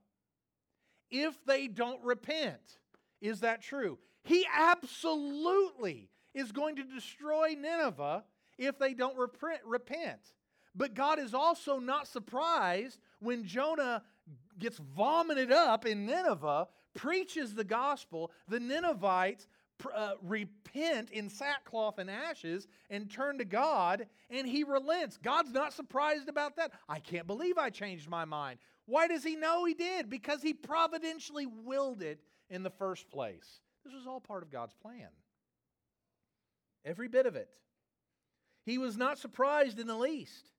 if 1.11 1.35
they 1.46 1.66
don't 1.66 2.02
repent, 2.04 2.78
is 3.20 3.40
that 3.40 3.62
true? 3.62 3.98
He 4.22 4.46
absolutely 4.56 6.11
is 6.35 6.52
going 6.52 6.76
to 6.76 6.85
destroy 6.85 7.56
Nineveh 7.59 8.24
if 8.59 8.78
they 8.78 8.94
don't 8.94 9.16
repent. 9.16 10.20
But 10.74 10.94
God 10.94 11.18
is 11.18 11.35
also 11.35 11.78
not 11.78 12.06
surprised 12.06 12.98
when 13.18 13.44
Jonah 13.44 14.02
gets 14.59 14.78
vomited 14.78 15.50
up 15.50 15.87
in 15.87 16.06
Nineveh, 16.06 16.68
preaches 16.94 17.54
the 17.54 17.64
gospel, 17.64 18.30
the 18.48 18.61
Ninevites 18.61 19.46
uh, 19.94 20.12
repent 20.22 21.11
in 21.11 21.28
sackcloth 21.28 21.98
and 21.98 22.11
ashes 22.11 22.68
and 22.90 23.11
turn 23.11 23.38
to 23.38 23.44
God, 23.44 24.06
and 24.28 24.46
he 24.46 24.64
relents. 24.64 25.16
God's 25.16 25.52
not 25.52 25.72
surprised 25.72 26.28
about 26.28 26.56
that. 26.56 26.72
I 26.88 26.98
can't 27.00 27.26
believe 27.26 27.59
I 27.59 27.70
changed 27.70 28.09
my 28.09 28.24
mind. 28.24 28.59
Why 28.87 29.06
does 29.09 29.24
he 29.24 29.37
know 29.37 29.64
he 29.64 29.74
did? 29.74 30.11
Because 30.11 30.42
he 30.42 30.52
providentially 30.52 31.46
willed 31.46 32.02
it 32.02 32.20
in 32.48 32.62
the 32.62 32.70
first 32.70 33.09
place. 33.11 33.61
This 33.85 33.94
was 33.94 34.06
all 34.06 34.20
part 34.20 34.42
of 34.42 34.50
God's 34.50 34.74
plan. 34.74 35.09
Every 36.85 37.09
bit 37.09 37.26
of 37.26 37.37
it. 37.37 37.50
He 38.64 38.78
was 38.78 38.96
not 38.96 39.18
surprised 39.18 39.78
in 39.78 39.87
the 39.87 39.96
least. 39.96 40.50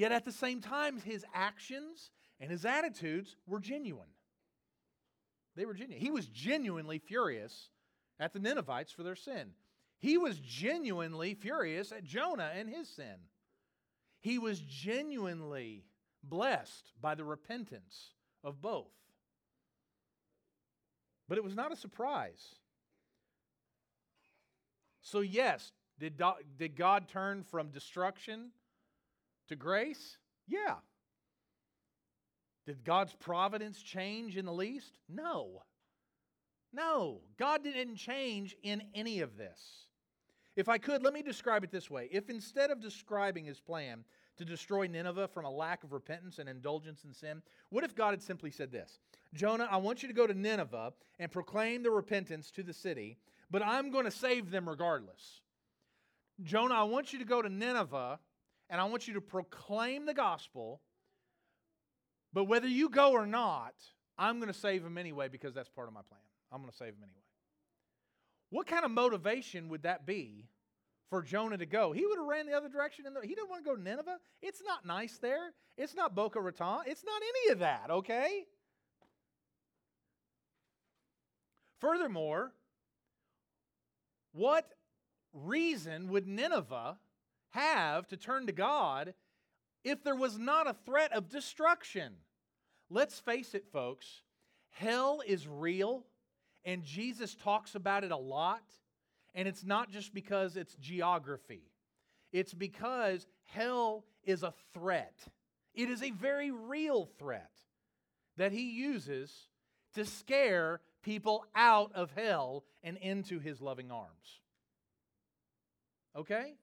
Yet 0.00 0.12
at 0.12 0.24
the 0.24 0.32
same 0.32 0.62
time, 0.62 0.98
his 0.98 1.26
actions 1.34 2.10
and 2.40 2.50
his 2.50 2.64
attitudes 2.64 3.36
were 3.46 3.60
genuine. 3.60 4.08
They 5.56 5.66
were 5.66 5.74
genuine. 5.74 6.00
He 6.02 6.10
was 6.10 6.24
genuinely 6.24 6.98
furious 6.98 7.68
at 8.18 8.32
the 8.32 8.38
Ninevites 8.38 8.92
for 8.92 9.02
their 9.02 9.14
sin. 9.14 9.50
He 9.98 10.16
was 10.16 10.38
genuinely 10.38 11.34
furious 11.34 11.92
at 11.92 12.04
Jonah 12.04 12.50
and 12.54 12.66
his 12.66 12.88
sin. 12.88 13.16
He 14.20 14.38
was 14.38 14.60
genuinely 14.60 15.84
blessed 16.24 16.92
by 16.98 17.14
the 17.14 17.24
repentance 17.24 18.14
of 18.42 18.62
both. 18.62 18.94
But 21.28 21.36
it 21.36 21.44
was 21.44 21.54
not 21.54 21.72
a 21.72 21.76
surprise. 21.76 22.54
So, 25.02 25.20
yes, 25.20 25.72
did, 25.98 26.22
did 26.56 26.74
God 26.74 27.06
turn 27.06 27.42
from 27.42 27.68
destruction 27.68 28.52
to 29.50 29.56
grace? 29.56 30.16
Yeah. 30.48 30.76
Did 32.66 32.84
God's 32.84 33.14
providence 33.14 33.82
change 33.82 34.36
in 34.36 34.46
the 34.46 34.52
least? 34.52 34.98
No. 35.08 35.62
No, 36.72 37.20
God 37.38 37.64
didn't 37.64 37.96
change 37.96 38.56
in 38.62 38.82
any 38.94 39.20
of 39.20 39.36
this. 39.36 39.86
If 40.56 40.68
I 40.68 40.78
could, 40.78 41.02
let 41.02 41.14
me 41.14 41.22
describe 41.22 41.64
it 41.64 41.70
this 41.70 41.90
way. 41.90 42.08
If 42.12 42.30
instead 42.30 42.70
of 42.70 42.80
describing 42.80 43.44
his 43.44 43.60
plan 43.60 44.04
to 44.36 44.44
destroy 44.44 44.86
Nineveh 44.86 45.28
from 45.28 45.44
a 45.44 45.50
lack 45.50 45.84
of 45.84 45.92
repentance 45.92 46.38
and 46.38 46.48
indulgence 46.48 47.04
in 47.04 47.12
sin, 47.12 47.42
what 47.70 47.84
if 47.84 47.94
God 47.94 48.10
had 48.10 48.22
simply 48.22 48.50
said 48.50 48.70
this 48.70 48.98
Jonah, 49.34 49.68
I 49.70 49.78
want 49.78 50.02
you 50.02 50.08
to 50.08 50.14
go 50.14 50.26
to 50.26 50.34
Nineveh 50.34 50.92
and 51.18 51.30
proclaim 51.30 51.82
the 51.82 51.90
repentance 51.90 52.50
to 52.52 52.62
the 52.62 52.72
city, 52.72 53.18
but 53.50 53.62
I'm 53.62 53.90
going 53.90 54.04
to 54.04 54.10
save 54.10 54.50
them 54.50 54.68
regardless. 54.68 55.40
Jonah, 56.42 56.74
I 56.74 56.84
want 56.84 57.12
you 57.12 57.18
to 57.18 57.24
go 57.24 57.42
to 57.42 57.48
Nineveh 57.48 58.18
and 58.70 58.80
I 58.80 58.84
want 58.84 59.08
you 59.08 59.14
to 59.14 59.20
proclaim 59.20 60.06
the 60.06 60.14
gospel, 60.14 60.80
but 62.32 62.44
whether 62.44 62.68
you 62.68 62.88
go 62.88 63.10
or 63.10 63.26
not, 63.26 63.74
I'm 64.16 64.36
going 64.36 64.52
to 64.52 64.58
save 64.58 64.84
them 64.84 64.96
anyway 64.96 65.28
because 65.28 65.54
that's 65.54 65.68
part 65.68 65.88
of 65.88 65.94
my 65.94 66.02
plan. 66.08 66.20
I'm 66.52 66.60
going 66.60 66.70
to 66.70 66.76
save 66.76 66.94
them 66.94 67.02
anyway. 67.02 67.16
What 68.50 68.66
kind 68.66 68.84
of 68.84 68.92
motivation 68.92 69.68
would 69.68 69.82
that 69.82 70.06
be 70.06 70.46
for 71.08 71.22
Jonah 71.22 71.58
to 71.58 71.66
go? 71.66 71.92
He 71.92 72.06
would 72.06 72.18
have 72.18 72.26
ran 72.26 72.46
the 72.46 72.52
other 72.52 72.68
direction. 72.68 73.06
And 73.06 73.16
he 73.22 73.34
didn't 73.34 73.50
want 73.50 73.64
to 73.64 73.68
go 73.68 73.76
to 73.76 73.82
Nineveh. 73.82 74.18
It's 74.40 74.62
not 74.64 74.86
nice 74.86 75.18
there. 75.18 75.52
It's 75.76 75.94
not 75.94 76.14
Boca 76.14 76.40
Raton. 76.40 76.82
It's 76.86 77.04
not 77.04 77.20
any 77.22 77.52
of 77.52 77.58
that, 77.60 77.90
okay? 77.90 78.44
Furthermore, 81.80 82.52
what 84.32 84.74
reason 85.32 86.08
would 86.08 86.26
Nineveh 86.26 86.98
have 87.50 88.08
to 88.08 88.16
turn 88.16 88.46
to 88.46 88.52
God 88.52 89.14
if 89.84 90.02
there 90.02 90.16
was 90.16 90.38
not 90.38 90.68
a 90.68 90.76
threat 90.86 91.12
of 91.12 91.28
destruction? 91.28 92.14
Let's 92.88 93.18
face 93.18 93.54
it, 93.54 93.66
folks, 93.72 94.22
hell 94.70 95.22
is 95.26 95.46
real 95.46 96.04
and 96.64 96.84
Jesus 96.84 97.34
talks 97.34 97.74
about 97.74 98.04
it 98.04 98.12
a 98.12 98.16
lot. 98.16 98.62
And 99.34 99.46
it's 99.46 99.64
not 99.64 99.90
just 99.90 100.12
because 100.12 100.56
it's 100.56 100.74
geography, 100.76 101.62
it's 102.32 102.54
because 102.54 103.26
hell 103.44 104.04
is 104.24 104.42
a 104.42 104.52
threat. 104.74 105.18
It 105.72 105.88
is 105.88 106.02
a 106.02 106.10
very 106.10 106.50
real 106.50 107.08
threat 107.18 107.52
that 108.36 108.50
he 108.50 108.72
uses 108.72 109.32
to 109.94 110.04
scare 110.04 110.80
people 111.02 111.44
out 111.54 111.92
of 111.94 112.10
hell 112.16 112.64
and 112.82 112.96
into 112.96 113.38
his 113.38 113.60
loving 113.60 113.92
arms. 113.92 114.40
Okay? 116.16 116.54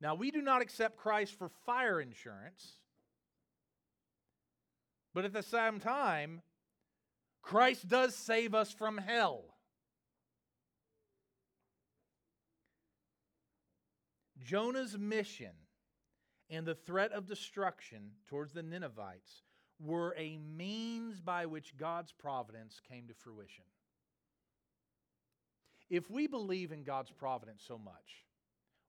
Now, 0.00 0.14
we 0.14 0.30
do 0.30 0.40
not 0.40 0.62
accept 0.62 0.96
Christ 0.96 1.34
for 1.34 1.50
fire 1.66 2.00
insurance, 2.00 2.78
but 5.12 5.24
at 5.24 5.32
the 5.32 5.42
same 5.42 5.78
time, 5.78 6.40
Christ 7.42 7.88
does 7.88 8.14
save 8.14 8.54
us 8.54 8.72
from 8.72 8.96
hell. 8.96 9.44
Jonah's 14.42 14.96
mission 14.96 15.52
and 16.48 16.66
the 16.66 16.74
threat 16.74 17.12
of 17.12 17.26
destruction 17.26 18.12
towards 18.26 18.52
the 18.52 18.62
Ninevites 18.62 19.42
were 19.78 20.14
a 20.16 20.38
means 20.38 21.20
by 21.20 21.46
which 21.46 21.76
God's 21.76 22.12
providence 22.12 22.80
came 22.88 23.06
to 23.08 23.14
fruition. 23.14 23.64
If 25.88 26.10
we 26.10 26.26
believe 26.26 26.72
in 26.72 26.84
God's 26.84 27.10
providence 27.10 27.62
so 27.66 27.78
much, 27.78 28.24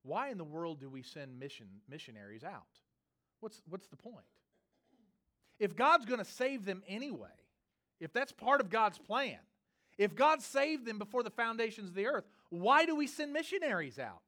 why 0.04 0.30
in 0.30 0.38
the 0.38 0.44
world 0.44 0.80
do 0.80 0.90
we 0.90 1.02
send 1.04 1.40
mission, 1.40 1.68
missionaries 1.90 2.44
out? 2.44 2.64
What's, 3.40 3.62
what's 3.68 3.88
the 3.88 3.98
point? 3.98 4.26
If 5.60 5.76
God's 5.76 6.06
going 6.06 6.20
to 6.20 6.26
save 6.26 6.66
them 6.66 6.84
anyway, 6.88 7.30
if 8.00 8.12
that's 8.14 8.32
part 8.32 8.62
of 8.62 8.70
God's 8.70 8.98
plan, 8.98 9.38
if 9.98 10.16
God 10.16 10.42
saved 10.42 10.86
them 10.86 10.98
before 10.98 11.22
the 11.22 11.30
foundations 11.30 11.90
of 11.90 11.96
the 11.96 12.08
earth, 12.08 12.24
why 12.50 12.86
do 12.86 12.96
we 12.96 13.06
send 13.06 13.34
missionaries 13.34 14.00
out? 14.00 14.22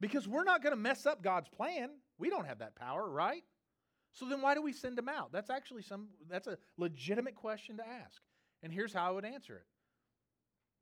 Because 0.00 0.28
we're 0.28 0.44
not 0.44 0.62
going 0.62 0.74
to 0.74 0.80
mess 0.80 1.06
up 1.06 1.22
God's 1.22 1.48
plan. 1.48 1.90
We 2.18 2.28
don't 2.28 2.46
have 2.46 2.58
that 2.58 2.74
power, 2.74 3.08
right? 3.08 3.44
So 4.12 4.26
then 4.28 4.42
why 4.42 4.54
do 4.54 4.62
we 4.62 4.72
send 4.72 4.98
them 4.98 5.08
out? 5.08 5.32
That's 5.32 5.48
actually 5.48 5.82
some 5.82 6.08
that's 6.28 6.46
a 6.46 6.58
legitimate 6.76 7.34
question 7.34 7.78
to 7.78 7.86
ask. 7.86 8.20
And 8.62 8.72
here's 8.72 8.92
how 8.92 9.08
I 9.08 9.10
would 9.12 9.24
answer 9.24 9.56
it. 9.56 9.66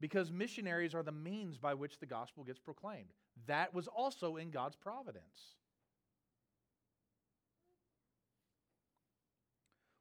Because 0.01 0.33
missionaries 0.33 0.95
are 0.95 1.03
the 1.03 1.13
means 1.13 1.59
by 1.59 1.75
which 1.75 1.99
the 1.99 2.07
gospel 2.07 2.43
gets 2.43 2.59
proclaimed. 2.59 3.13
That 3.47 3.75
was 3.75 3.87
also 3.87 4.37
in 4.37 4.51
God's 4.51 4.77
providence. 4.77 5.55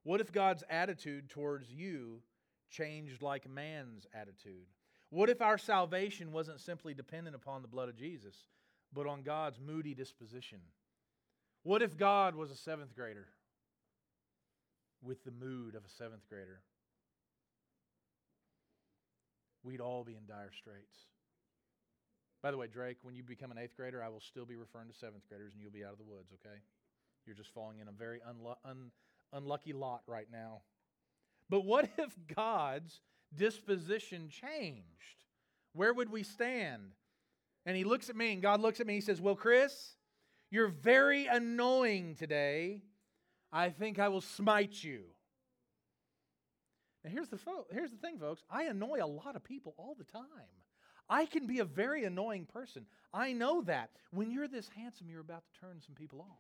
What 0.04 0.22
if 0.22 0.32
God's 0.32 0.64
attitude 0.70 1.30
towards 1.30 1.70
you 1.70 2.22
changed 2.70 3.22
like 3.22 3.50
man's 3.50 4.08
attitude? 4.14 4.66
What 5.10 5.30
if 5.30 5.42
our 5.42 5.58
salvation 5.58 6.32
wasn't 6.32 6.62
simply 6.62 6.94
dependent 6.94 7.36
upon 7.36 7.62
the 7.62 7.68
blood 7.68 7.90
of 7.90 7.98
Jesus, 7.98 8.36
but 8.94 9.08
on 9.08 9.24
God's 9.24 9.60
moody 9.60 9.94
disposition? 9.94 10.60
What 11.64 11.82
if 11.82 11.98
God 11.98 12.36
was 12.36 12.52
a 12.52 12.56
seventh 12.56 12.96
grader 12.96 13.28
with 15.02 15.24
the 15.26 15.32
mood 15.32 15.76
of 15.76 15.84
a 15.84 15.90
seventh 15.90 16.28
grader? 16.30 16.62
We'd 19.64 19.82
all 19.82 20.04
be 20.04 20.16
in 20.16 20.26
dire 20.28 20.52
straits. 20.58 20.98
By 22.42 22.52
the 22.52 22.58
way, 22.58 22.68
Drake, 22.68 22.98
when 23.02 23.16
you 23.16 23.24
become 23.24 23.52
an 23.52 23.58
eighth 23.58 23.76
grader, 23.76 24.02
I 24.02 24.08
will 24.08 24.22
still 24.22 24.46
be 24.46 24.56
referring 24.56 24.88
to 24.88 24.94
seventh 24.94 25.28
graders 25.28 25.54
and 25.54 25.62
you'll 25.62 25.72
be 25.72 25.84
out 25.84 25.92
of 25.92 25.98
the 25.98 26.06
woods, 26.06 26.32
okay? 26.34 26.58
You're 27.26 27.36
just 27.36 27.54
falling 27.54 27.80
in 27.80 27.88
a 27.90 27.92
very 27.92 28.20
unlu- 28.20 28.56
un- 28.64 28.92
unlucky 29.34 29.74
lot 29.74 30.02
right 30.08 30.28
now. 30.32 30.62
But 31.50 31.66
what 31.66 31.90
if 31.98 32.16
God's 32.34 33.02
disposition 33.36 34.30
changed? 34.30 35.26
Where 35.74 35.94
would 35.94 36.12
we 36.12 36.24
stand? 36.24 36.92
And 37.66 37.76
he 37.76 37.84
looks 37.84 38.10
at 38.10 38.16
me, 38.16 38.34
and 38.34 38.42
God 38.42 38.62
looks 38.62 38.80
at 38.80 38.88
me, 38.88 38.96
he 38.96 39.02
says, 39.02 39.20
Well, 39.22 39.36
Chris, 39.36 39.96
you're 40.50 40.70
very 40.70 41.28
annoying 41.28 42.16
today. 42.16 42.82
I 43.52 43.70
think 43.70 44.00
I 44.00 44.08
will 44.08 44.22
smite 44.22 44.84
you. 44.84 45.04
Now, 47.04 47.12
here's 47.12 47.30
the, 47.30 47.38
fo- 47.38 47.66
here's 47.72 47.92
the 47.92 47.98
thing, 47.98 48.18
folks. 48.20 48.44
I 48.50 48.64
annoy 48.64 49.00
a 49.02 49.08
lot 49.08 49.36
of 49.36 49.44
people 49.44 49.74
all 49.78 49.96
the 49.98 50.04
time. 50.04 50.24
I 51.10 51.26
can 51.26 51.48
be 51.48 51.60
a 51.60 51.66
very 51.66 52.04
annoying 52.04 52.46
person. 52.46 52.86
I 53.14 53.34
know 53.34 53.62
that. 53.64 53.90
When 54.12 54.32
you're 54.32 54.48
this 54.48 54.70
handsome, 54.76 55.10
you're 55.10 55.22
about 55.22 55.44
to 55.54 55.60
turn 55.60 55.82
some 55.86 55.96
people 55.96 56.22
off. 56.22 56.38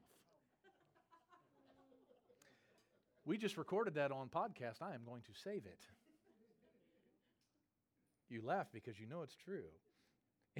We 3.26 3.38
just 3.38 3.58
recorded 3.58 3.96
that 3.96 4.12
on 4.12 4.28
podcast. 4.28 4.82
I 4.82 4.94
am 4.94 5.02
going 5.06 5.22
to 5.22 5.40
save 5.44 5.66
it. 5.66 5.80
You 8.30 8.42
laugh 8.44 8.68
because 8.72 9.00
you 9.00 9.08
know 9.08 9.22
it's 9.22 9.36
true. 9.36 9.64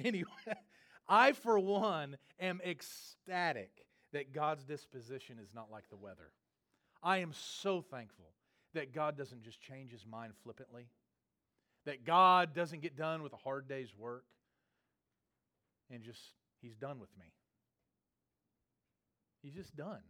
Anyway, 0.02 0.30
I, 1.08 1.32
for 1.32 1.58
one, 1.58 2.16
am 2.38 2.60
ecstatic 2.64 3.84
that 4.12 4.32
God's 4.32 4.64
disposition 4.64 5.38
is 5.42 5.50
not 5.52 5.70
like 5.70 5.90
the 5.90 5.96
weather. 5.96 6.30
I 7.02 7.18
am 7.18 7.32
so 7.34 7.82
thankful 7.82 8.30
that 8.74 8.94
God 8.94 9.16
doesn't 9.16 9.42
just 9.42 9.60
change 9.60 9.90
his 9.90 10.06
mind 10.06 10.32
flippantly, 10.42 10.86
that 11.86 12.04
God 12.04 12.54
doesn't 12.54 12.82
get 12.82 12.96
done 12.96 13.22
with 13.22 13.32
a 13.32 13.36
hard 13.36 13.68
day's 13.68 13.94
work 13.96 14.24
and 15.90 16.02
just, 16.02 16.20
he's 16.60 16.76
done 16.76 17.00
with 17.00 17.10
me. 17.18 17.26
He's 19.42 19.54
just 19.54 19.76
done. 19.76 20.02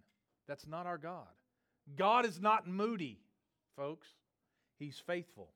That's 0.48 0.66
not 0.66 0.86
our 0.86 0.98
God. 0.98 1.28
God 1.96 2.26
is 2.26 2.40
not 2.40 2.68
moody, 2.68 3.18
folks. 3.76 4.08
He's 4.78 4.98
faithful. 4.98 5.50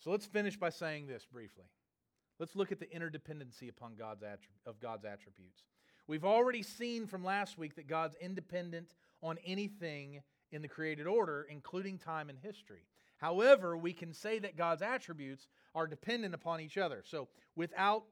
So 0.00 0.10
let's 0.10 0.26
finish 0.26 0.56
by 0.56 0.70
saying 0.70 1.08
this 1.08 1.26
briefly. 1.30 1.64
Let's 2.38 2.54
look 2.54 2.70
at 2.70 2.78
the 2.78 2.86
interdependency 2.86 3.68
upon 3.68 3.96
God's 3.96 4.22
of 4.64 4.80
God's 4.80 5.04
attributes. 5.04 5.64
We've 6.06 6.24
already 6.24 6.62
seen 6.62 7.06
from 7.06 7.24
last 7.24 7.58
week 7.58 7.74
that 7.76 7.88
God's 7.88 8.14
independent 8.20 8.94
on 9.22 9.38
anything 9.44 10.22
in 10.52 10.62
the 10.62 10.68
created 10.68 11.06
order, 11.06 11.46
including 11.50 11.98
time 11.98 12.30
and 12.30 12.38
history. 12.38 12.86
However, 13.18 13.76
we 13.76 13.92
can 13.92 14.12
say 14.12 14.38
that 14.38 14.56
God's 14.56 14.82
attributes 14.82 15.48
are 15.74 15.86
dependent 15.86 16.34
upon 16.34 16.60
each 16.60 16.78
other. 16.78 17.02
So, 17.04 17.28
without 17.56 18.04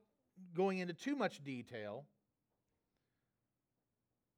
going 0.55 0.79
into 0.79 0.95
too 0.95 1.17
much 1.17 1.43
detail, 1.45 2.05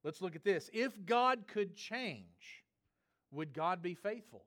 let's 0.04 0.20
look 0.20 0.36
at 0.36 0.44
this. 0.44 0.70
If 0.72 0.92
God 1.06 1.46
could 1.48 1.74
change, 1.74 2.64
would 3.30 3.52
God 3.52 3.82
be 3.82 3.94
faithful? 3.94 4.44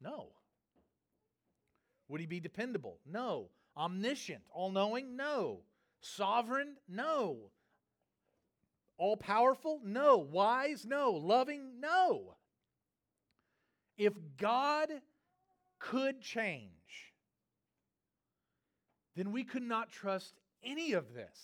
No. 0.00 0.28
Would 2.08 2.20
he 2.20 2.26
be 2.26 2.40
dependable? 2.40 2.98
No. 3.06 3.48
Omniscient, 3.76 4.42
all 4.52 4.70
knowing? 4.70 5.16
No. 5.16 5.60
Sovereign? 6.00 6.76
No. 6.88 7.50
All 8.96 9.16
powerful? 9.16 9.80
No. 9.84 10.18
Wise? 10.18 10.84
No. 10.86 11.12
Loving? 11.12 11.80
No. 11.80 12.36
If 13.96 14.12
God 14.38 14.88
could 15.78 16.20
change, 16.20 16.70
then 19.16 19.32
we 19.32 19.44
could 19.44 19.62
not 19.62 19.90
trust 19.90 20.34
any 20.62 20.92
of 20.92 21.12
this. 21.14 21.38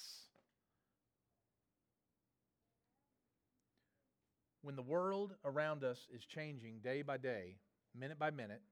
When 4.62 4.76
the 4.76 4.82
world 4.82 5.34
around 5.44 5.84
us 5.84 6.06
is 6.14 6.24
changing 6.24 6.80
day 6.80 7.02
by 7.02 7.16
day, 7.16 7.56
minute 7.98 8.18
by 8.18 8.30
minute, 8.30 8.62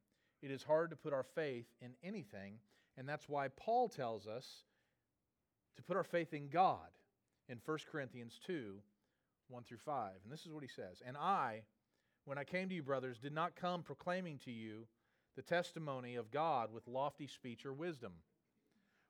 it 0.43 0.51
is 0.51 0.63
hard 0.63 0.91
to 0.91 0.97
put 0.97 1.13
our 1.13 1.25
faith 1.35 1.67
in 1.81 1.93
anything, 2.03 2.59
and 2.97 3.09
that's 3.09 3.29
why 3.29 3.49
Paul 3.49 3.89
tells 3.89 4.27
us 4.27 4.47
to 5.77 5.83
put 5.83 5.97
our 5.97 6.05
faith 6.05 6.35
in 6.35 6.49
God 6.49 6.89
in 7.49 7.59
1 7.65 7.79
Corinthians 7.91 8.39
2 8.47 8.75
1 9.49 9.63
through 9.65 9.79
5. 9.79 10.11
And 10.25 10.33
this 10.33 10.45
is 10.45 10.53
what 10.53 10.63
he 10.63 10.69
says 10.69 11.03
And 11.07 11.17
I, 11.17 11.63
when 12.25 12.39
I 12.39 12.45
came 12.45 12.69
to 12.69 12.75
you, 12.75 12.83
brothers, 12.83 13.19
did 13.19 13.33
not 13.33 13.57
come 13.57 13.83
proclaiming 13.83 14.39
to 14.45 14.51
you 14.51 14.87
the 15.37 15.43
testimony 15.43 16.17
of 16.17 16.31
God 16.31 16.73
with 16.73 16.87
lofty 16.89 17.27
speech 17.27 17.65
or 17.65 17.73
wisdom. 17.73 18.13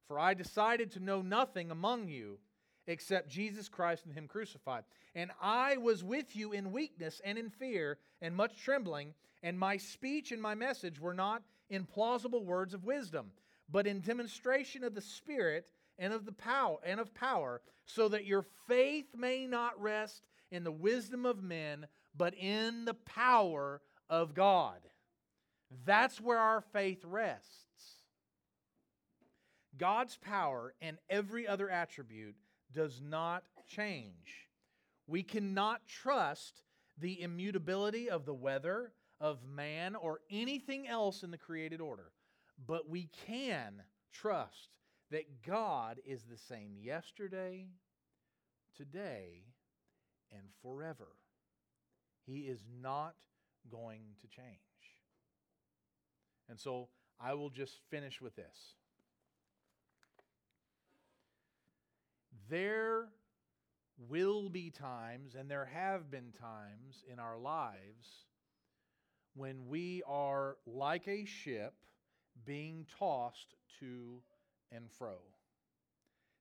For 0.07 0.19
I 0.19 0.35
decided 0.35 0.93
to 0.93 1.01
know 1.01 1.23
nothing 1.23 1.71
among 1.71 2.09
you 2.09 2.39
except 2.87 3.29
Jesus 3.29 3.69
Christ 3.69 4.07
and 4.07 4.15
Him 4.15 4.29
crucified. 4.29 4.85
And 5.15 5.31
I 5.41 5.77
was 5.77 6.05
with 6.05 6.35
you 6.35 6.53
in 6.53 6.73
weakness 6.73 7.21
and 7.25 7.37
in 7.37 7.51
fear 7.51 7.99
and 8.23 8.35
much 8.35 8.63
trembling, 8.63 9.15
and 9.43 9.59
my 9.59 9.77
speech 9.77 10.33
and 10.33 10.41
my 10.41 10.55
message 10.55 11.01
were 11.01 11.15
not 11.15 11.43
in 11.71 11.85
plausible 11.85 12.45
words 12.45 12.73
of 12.73 12.85
wisdom, 12.85 13.31
but 13.71 13.87
in 13.87 14.01
demonstration 14.01 14.85
of 14.85 14.95
the 14.95 15.03
Spirit 15.03 15.67
and 15.99 16.13
of 16.13 16.25
the 16.25 16.33
power 16.33 16.79
and 16.85 17.01
of 17.01 17.15
power, 17.15 17.61
so 17.87 18.09
that 18.09 18.27
your 18.27 18.45
faith 18.67 19.07
may 19.17 19.47
not 19.47 19.81
rest 19.81 20.27
in 20.51 20.65
the 20.65 20.73
wisdom 20.73 21.27
of 21.27 21.43
men, 21.43 21.87
but 22.17 22.35
in 22.35 22.85
the 22.85 22.95
power 22.95 23.81
of 24.09 24.35
God. 24.35 24.79
That's 25.85 26.21
where 26.21 26.39
our 26.39 26.61
faith 26.61 27.05
rests. 27.05 27.65
God's 29.77 30.17
power 30.17 30.75
and 30.81 30.99
every 31.09 31.47
other 31.47 31.71
attribute 31.71 32.35
does 32.73 33.01
not 33.01 33.45
change. 33.69 34.49
We 35.07 35.23
cannot 35.23 35.87
trust 35.87 36.63
the 36.99 37.23
immutability 37.23 38.11
of 38.11 38.27
the 38.27 38.35
weather, 38.35 38.93
of 39.21 39.45
man, 39.45 39.95
or 39.95 40.21
anything 40.31 40.89
else 40.89 41.23
in 41.23 41.31
the 41.31 41.39
created 41.39 41.81
order. 41.81 42.11
But 42.67 42.89
we 42.89 43.09
can 43.27 43.83
trust 44.13 44.71
that 45.11 45.43
God 45.47 45.99
is 46.05 46.23
the 46.25 46.37
same 46.37 46.77
yesterday, 46.81 47.67
today, 48.77 49.45
and 50.33 50.43
forever. 50.63 51.09
He 52.27 52.41
is 52.41 52.61
not 52.83 53.15
going 53.71 54.03
to 54.21 54.29
change. 54.29 54.59
And 56.49 56.59
so 56.59 56.89
I 57.21 57.35
will 57.35 57.51
just 57.51 57.81
finish 57.91 58.21
with 58.21 58.37
this. 58.37 58.75
There 62.51 63.09
will 64.09 64.49
be 64.49 64.71
times, 64.71 65.35
and 65.35 65.51
there 65.51 65.69
have 65.73 66.11
been 66.11 66.33
times 66.33 67.05
in 67.11 67.19
our 67.19 67.39
lives 67.39 68.27
when 69.35 69.69
we 69.69 70.03
are 70.07 70.57
like 70.67 71.07
a 71.09 71.25
ship 71.25 71.75
being 72.45 72.87
tossed 72.99 73.55
to 73.81 74.21
and 74.73 74.91
fro. 74.91 75.17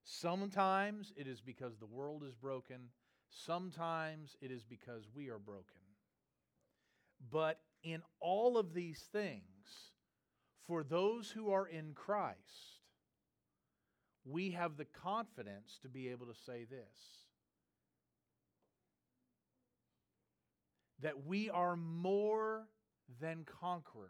Sometimes 0.04 1.12
it 1.16 1.28
is 1.28 1.42
because 1.42 1.78
the 1.78 1.86
world 1.86 2.24
is 2.28 2.34
broken, 2.34 2.90
sometimes 3.30 4.36
it 4.42 4.52
is 4.52 4.64
because 4.64 5.04
we 5.14 5.30
are 5.30 5.40
broken. 5.40 5.82
But 7.32 7.60
in 7.84 8.02
all 8.20 8.58
of 8.58 8.74
these 8.74 9.04
things, 9.12 9.42
for 10.66 10.84
those 10.84 11.30
who 11.32 11.52
are 11.52 11.68
in 11.68 11.94
Christ, 11.94 12.38
we 14.26 14.52
have 14.52 14.78
the 14.78 14.86
confidence 14.86 15.80
to 15.82 15.90
be 15.90 16.10
able 16.10 16.26
to 16.28 16.36
say 16.46 16.66
this 16.66 17.28
that 21.00 21.26
we 21.28 21.48
are 21.52 21.76
more 21.76 22.68
than 23.22 23.46
conquerors 23.62 24.10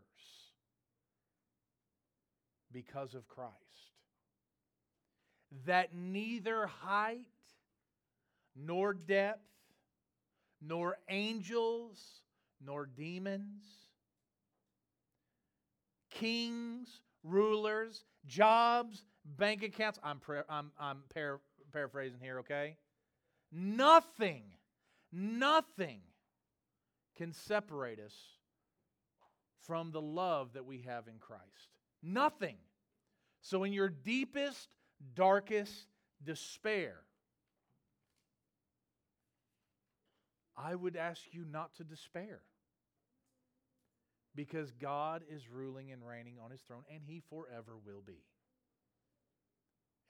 because 2.72 3.14
of 3.14 3.28
Christ. 3.28 3.54
That 5.66 5.94
neither 5.94 6.68
height, 6.68 7.26
nor 8.56 8.94
depth, 8.94 9.48
nor 10.62 10.98
angels, 11.10 12.22
nor 12.64 12.86
demons, 12.86 13.64
kings, 16.10 17.02
rulers, 17.24 18.04
jobs, 18.26 19.04
bank 19.38 19.64
accounts. 19.64 20.00
I'm, 20.04 20.20
pra- 20.20 20.46
I'm, 20.50 20.72
I'm 20.80 21.04
par- 21.14 21.42
paraphrasing 21.72 22.20
here, 22.22 22.40
okay? 22.40 22.76
Nothing, 23.52 24.44
nothing 25.12 26.02
can 27.18 27.34
separate 27.34 28.00
us 28.00 28.14
from 29.66 29.92
the 29.92 30.02
love 30.02 30.54
that 30.54 30.66
we 30.66 30.82
have 30.88 31.08
in 31.08 31.20
Christ. 31.20 31.44
Nothing. 32.02 32.58
So, 33.42 33.64
in 33.64 33.74
your 33.74 33.90
deepest, 33.90 34.68
darkest 35.16 35.88
despair, 36.24 36.96
I 40.56 40.74
would 40.74 40.96
ask 40.96 41.22
you 41.32 41.46
not 41.50 41.76
to 41.76 41.84
despair. 41.84 42.42
Because 44.36 44.72
God 44.72 45.24
is 45.30 45.50
ruling 45.50 45.92
and 45.92 46.08
reigning 46.08 46.36
on 46.44 46.52
his 46.52 46.62
throne, 46.62 46.84
and 46.94 47.02
he 47.04 47.24
forever 47.28 47.74
will 47.84 48.04
be. 48.06 48.24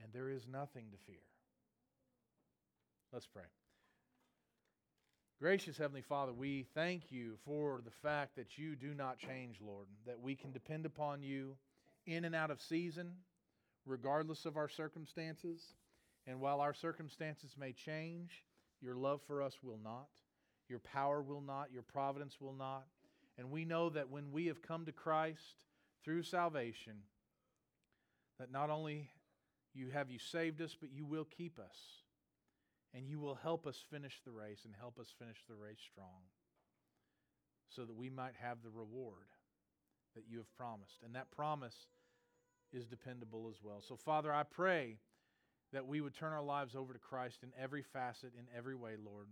And 0.03 0.11
there 0.11 0.29
is 0.29 0.45
nothing 0.51 0.85
to 0.91 0.97
fear. 1.05 1.23
Let's 3.13 3.25
pray. 3.25 3.43
Gracious 5.39 5.77
Heavenly 5.77 6.01
Father, 6.01 6.33
we 6.33 6.65
thank 6.73 7.11
you 7.11 7.37
for 7.45 7.81
the 7.85 7.91
fact 7.91 8.35
that 8.35 8.57
you 8.57 8.75
do 8.75 8.93
not 8.93 9.19
change, 9.19 9.59
Lord, 9.61 9.87
that 10.05 10.19
we 10.19 10.35
can 10.35 10.51
depend 10.51 10.85
upon 10.85 11.21
you 11.21 11.55
in 12.05 12.25
and 12.25 12.33
out 12.33 12.51
of 12.51 12.59
season, 12.59 13.11
regardless 13.87 14.45
of 14.45 14.57
our 14.57 14.69
circumstances. 14.69 15.61
And 16.25 16.39
while 16.39 16.59
our 16.59 16.73
circumstances 16.73 17.55
may 17.57 17.71
change, 17.71 18.43
your 18.81 18.95
love 18.95 19.21
for 19.25 19.41
us 19.41 19.57
will 19.63 19.79
not. 19.83 20.09
Your 20.67 20.79
power 20.79 21.21
will 21.21 21.41
not, 21.41 21.71
your 21.71 21.83
providence 21.83 22.41
will 22.41 22.53
not. 22.53 22.85
And 23.37 23.49
we 23.51 23.65
know 23.65 23.89
that 23.89 24.09
when 24.09 24.31
we 24.31 24.47
have 24.47 24.61
come 24.61 24.85
to 24.85 24.91
Christ 24.91 25.55
through 26.03 26.23
salvation, 26.23 26.95
that 28.39 28.51
not 28.51 28.69
only 28.69 29.09
you 29.73 29.89
have 29.89 30.11
you 30.11 30.19
saved 30.19 30.61
us, 30.61 30.75
but 30.79 30.91
you 30.91 31.05
will 31.05 31.25
keep 31.25 31.57
us. 31.59 31.77
And 32.93 33.07
you 33.07 33.19
will 33.19 33.35
help 33.35 33.67
us 33.67 33.83
finish 33.91 34.21
the 34.25 34.31
race 34.31 34.65
and 34.65 34.73
help 34.77 34.99
us 34.99 35.13
finish 35.17 35.37
the 35.47 35.55
race 35.55 35.79
strong 35.91 36.25
so 37.69 37.83
that 37.85 37.95
we 37.95 38.09
might 38.09 38.33
have 38.41 38.57
the 38.63 38.69
reward 38.69 39.27
that 40.15 40.23
you 40.27 40.37
have 40.37 40.51
promised. 40.57 41.03
And 41.05 41.15
that 41.15 41.31
promise 41.31 41.87
is 42.73 42.85
dependable 42.85 43.47
as 43.49 43.57
well. 43.63 43.81
So, 43.87 43.95
Father, 43.95 44.33
I 44.33 44.43
pray 44.43 44.97
that 45.73 45.85
we 45.85 46.01
would 46.01 46.15
turn 46.15 46.33
our 46.33 46.43
lives 46.43 46.75
over 46.75 46.93
to 46.93 46.99
Christ 46.99 47.39
in 47.43 47.49
every 47.61 47.83
facet, 47.83 48.31
in 48.37 48.45
every 48.55 48.75
way, 48.75 48.93
Lord 49.03 49.27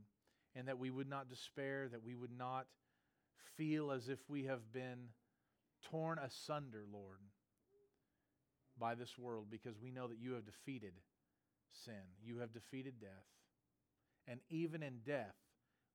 and 0.55 0.67
that 0.67 0.79
we 0.79 0.89
would 0.89 1.09
not 1.09 1.29
despair, 1.29 1.88
that 1.91 2.03
we 2.03 2.15
would 2.15 2.36
not 2.36 2.65
feel 3.57 3.91
as 3.91 4.07
if 4.07 4.19
we 4.29 4.45
have 4.45 4.71
been 4.71 5.09
torn 5.91 6.17
asunder, 6.17 6.83
Lord, 6.91 7.19
by 8.79 8.95
this 8.95 9.17
world, 9.17 9.47
because 9.51 9.79
we 9.79 9.91
know 9.91 10.07
that 10.07 10.19
you 10.19 10.33
have 10.33 10.45
defeated 10.45 10.93
sin, 11.86 12.15
you 12.23 12.39
have 12.39 12.53
defeated 12.53 12.99
death. 12.99 13.09
And 14.27 14.39
even 14.49 14.81
in 14.81 14.99
death, 15.05 15.36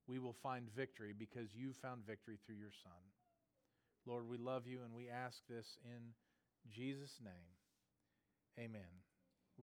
we 0.06 0.18
will 0.18 0.36
find 0.42 0.68
victory 0.76 1.14
because 1.18 1.54
you 1.54 1.72
found 1.72 2.06
victory 2.06 2.38
through 2.44 2.56
your 2.56 2.72
Son. 2.82 2.92
Lord, 4.06 4.28
we 4.28 4.38
love 4.38 4.66
you 4.66 4.80
and 4.84 4.94
we 4.94 5.08
ask 5.08 5.38
this 5.48 5.78
in 5.84 6.14
Jesus' 6.68 7.18
name. 7.22 7.56
Amen. 8.58 9.09